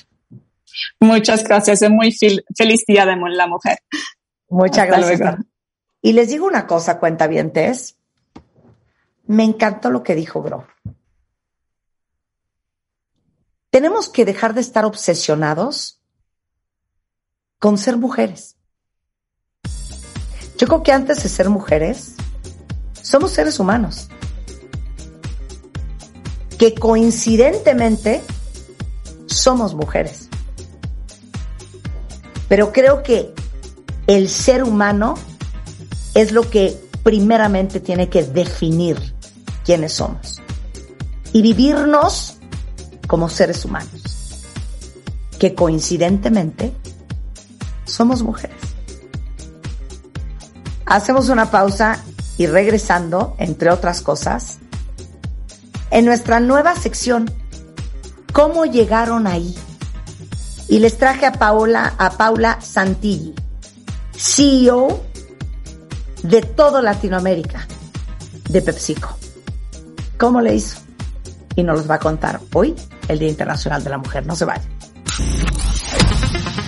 Muchas 0.99 1.45
gracias. 1.45 1.81
Es 1.81 1.89
muy 1.89 2.11
feliz 2.11 2.83
día 2.85 3.05
de 3.05 3.15
la 3.15 3.47
mujer. 3.47 3.77
Muchas 4.49 4.85
gracias. 4.85 5.37
Y 6.01 6.11
les 6.11 6.27
digo 6.27 6.45
una 6.45 6.67
cosa, 6.67 6.99
cuenta 6.99 7.27
cuentavientes. 7.27 7.97
Me 9.27 9.45
encantó 9.45 9.91
lo 9.91 10.03
que 10.03 10.13
dijo 10.13 10.43
Gro. 10.43 10.67
Tenemos 13.69 14.09
que 14.09 14.25
dejar 14.25 14.53
de 14.55 14.59
estar 14.59 14.83
obsesionados 14.83 16.01
con 17.59 17.77
ser 17.77 17.95
mujeres. 17.95 18.57
Yo 20.57 20.67
creo 20.67 20.83
que 20.83 20.91
antes 20.91 21.23
de 21.23 21.29
ser 21.29 21.49
mujeres, 21.49 22.17
somos 23.01 23.31
seres 23.31 23.57
humanos 23.57 24.09
que 26.59 26.75
coincidentemente 26.75 28.21
somos 29.27 29.73
mujeres. 29.73 30.27
Pero 32.49 32.73
creo 32.73 33.01
que 33.01 33.33
el 34.07 34.27
ser 34.27 34.63
humano 34.63 35.15
es 36.13 36.33
lo 36.33 36.49
que 36.49 36.77
primeramente 37.01 37.79
tiene 37.79 38.09
que 38.09 38.23
definir 38.23 38.97
quiénes 39.63 39.93
somos 39.93 40.41
y 41.31 41.41
vivirnos 41.41 42.37
como 43.07 43.29
seres 43.29 43.63
humanos, 43.63 44.43
que 45.39 45.55
coincidentemente 45.55 46.73
somos 47.85 48.21
mujeres. 48.21 48.57
Hacemos 50.85 51.29
una 51.29 51.49
pausa 51.51 52.03
y 52.37 52.47
regresando, 52.47 53.35
entre 53.37 53.69
otras 53.69 54.01
cosas, 54.01 54.59
en 55.91 56.05
nuestra 56.05 56.39
nueva 56.39 56.75
sección, 56.75 57.29
¿Cómo 58.31 58.65
llegaron 58.65 59.27
ahí? 59.27 59.55
Y 60.67 60.79
les 60.79 60.97
traje 60.97 61.25
a 61.25 61.33
Paola, 61.33 61.95
a 61.97 62.11
Paula 62.11 62.61
Santilli, 62.61 63.33
CEO 64.15 65.03
de 66.21 66.41
todo 66.43 66.81
Latinoamérica, 66.81 67.67
de 68.49 68.61
PepsiCo. 68.61 69.17
¿Cómo 70.17 70.41
le 70.41 70.55
hizo? 70.55 70.77
Y 71.55 71.63
nos 71.63 71.79
los 71.79 71.89
va 71.89 71.95
a 71.95 71.99
contar 71.99 72.39
hoy, 72.53 72.75
el 73.07 73.17
Día 73.17 73.29
Internacional 73.29 73.83
de 73.83 73.89
la 73.89 73.97
Mujer. 73.97 74.25
No 74.25 74.35
se 74.35 74.45
vayan. 74.45 74.69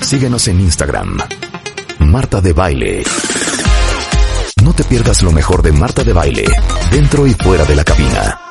Síguenos 0.01 0.47
en 0.47 0.61
Instagram. 0.61 1.19
Marta 1.99 2.41
de 2.41 2.53
Baile. 2.53 3.03
No 4.63 4.73
te 4.73 4.83
pierdas 4.83 5.21
lo 5.21 5.31
mejor 5.31 5.61
de 5.61 5.71
Marta 5.71 6.03
de 6.03 6.13
Baile, 6.13 6.45
dentro 6.91 7.27
y 7.27 7.33
fuera 7.33 7.65
de 7.65 7.75
la 7.75 7.83
cabina 7.83 8.50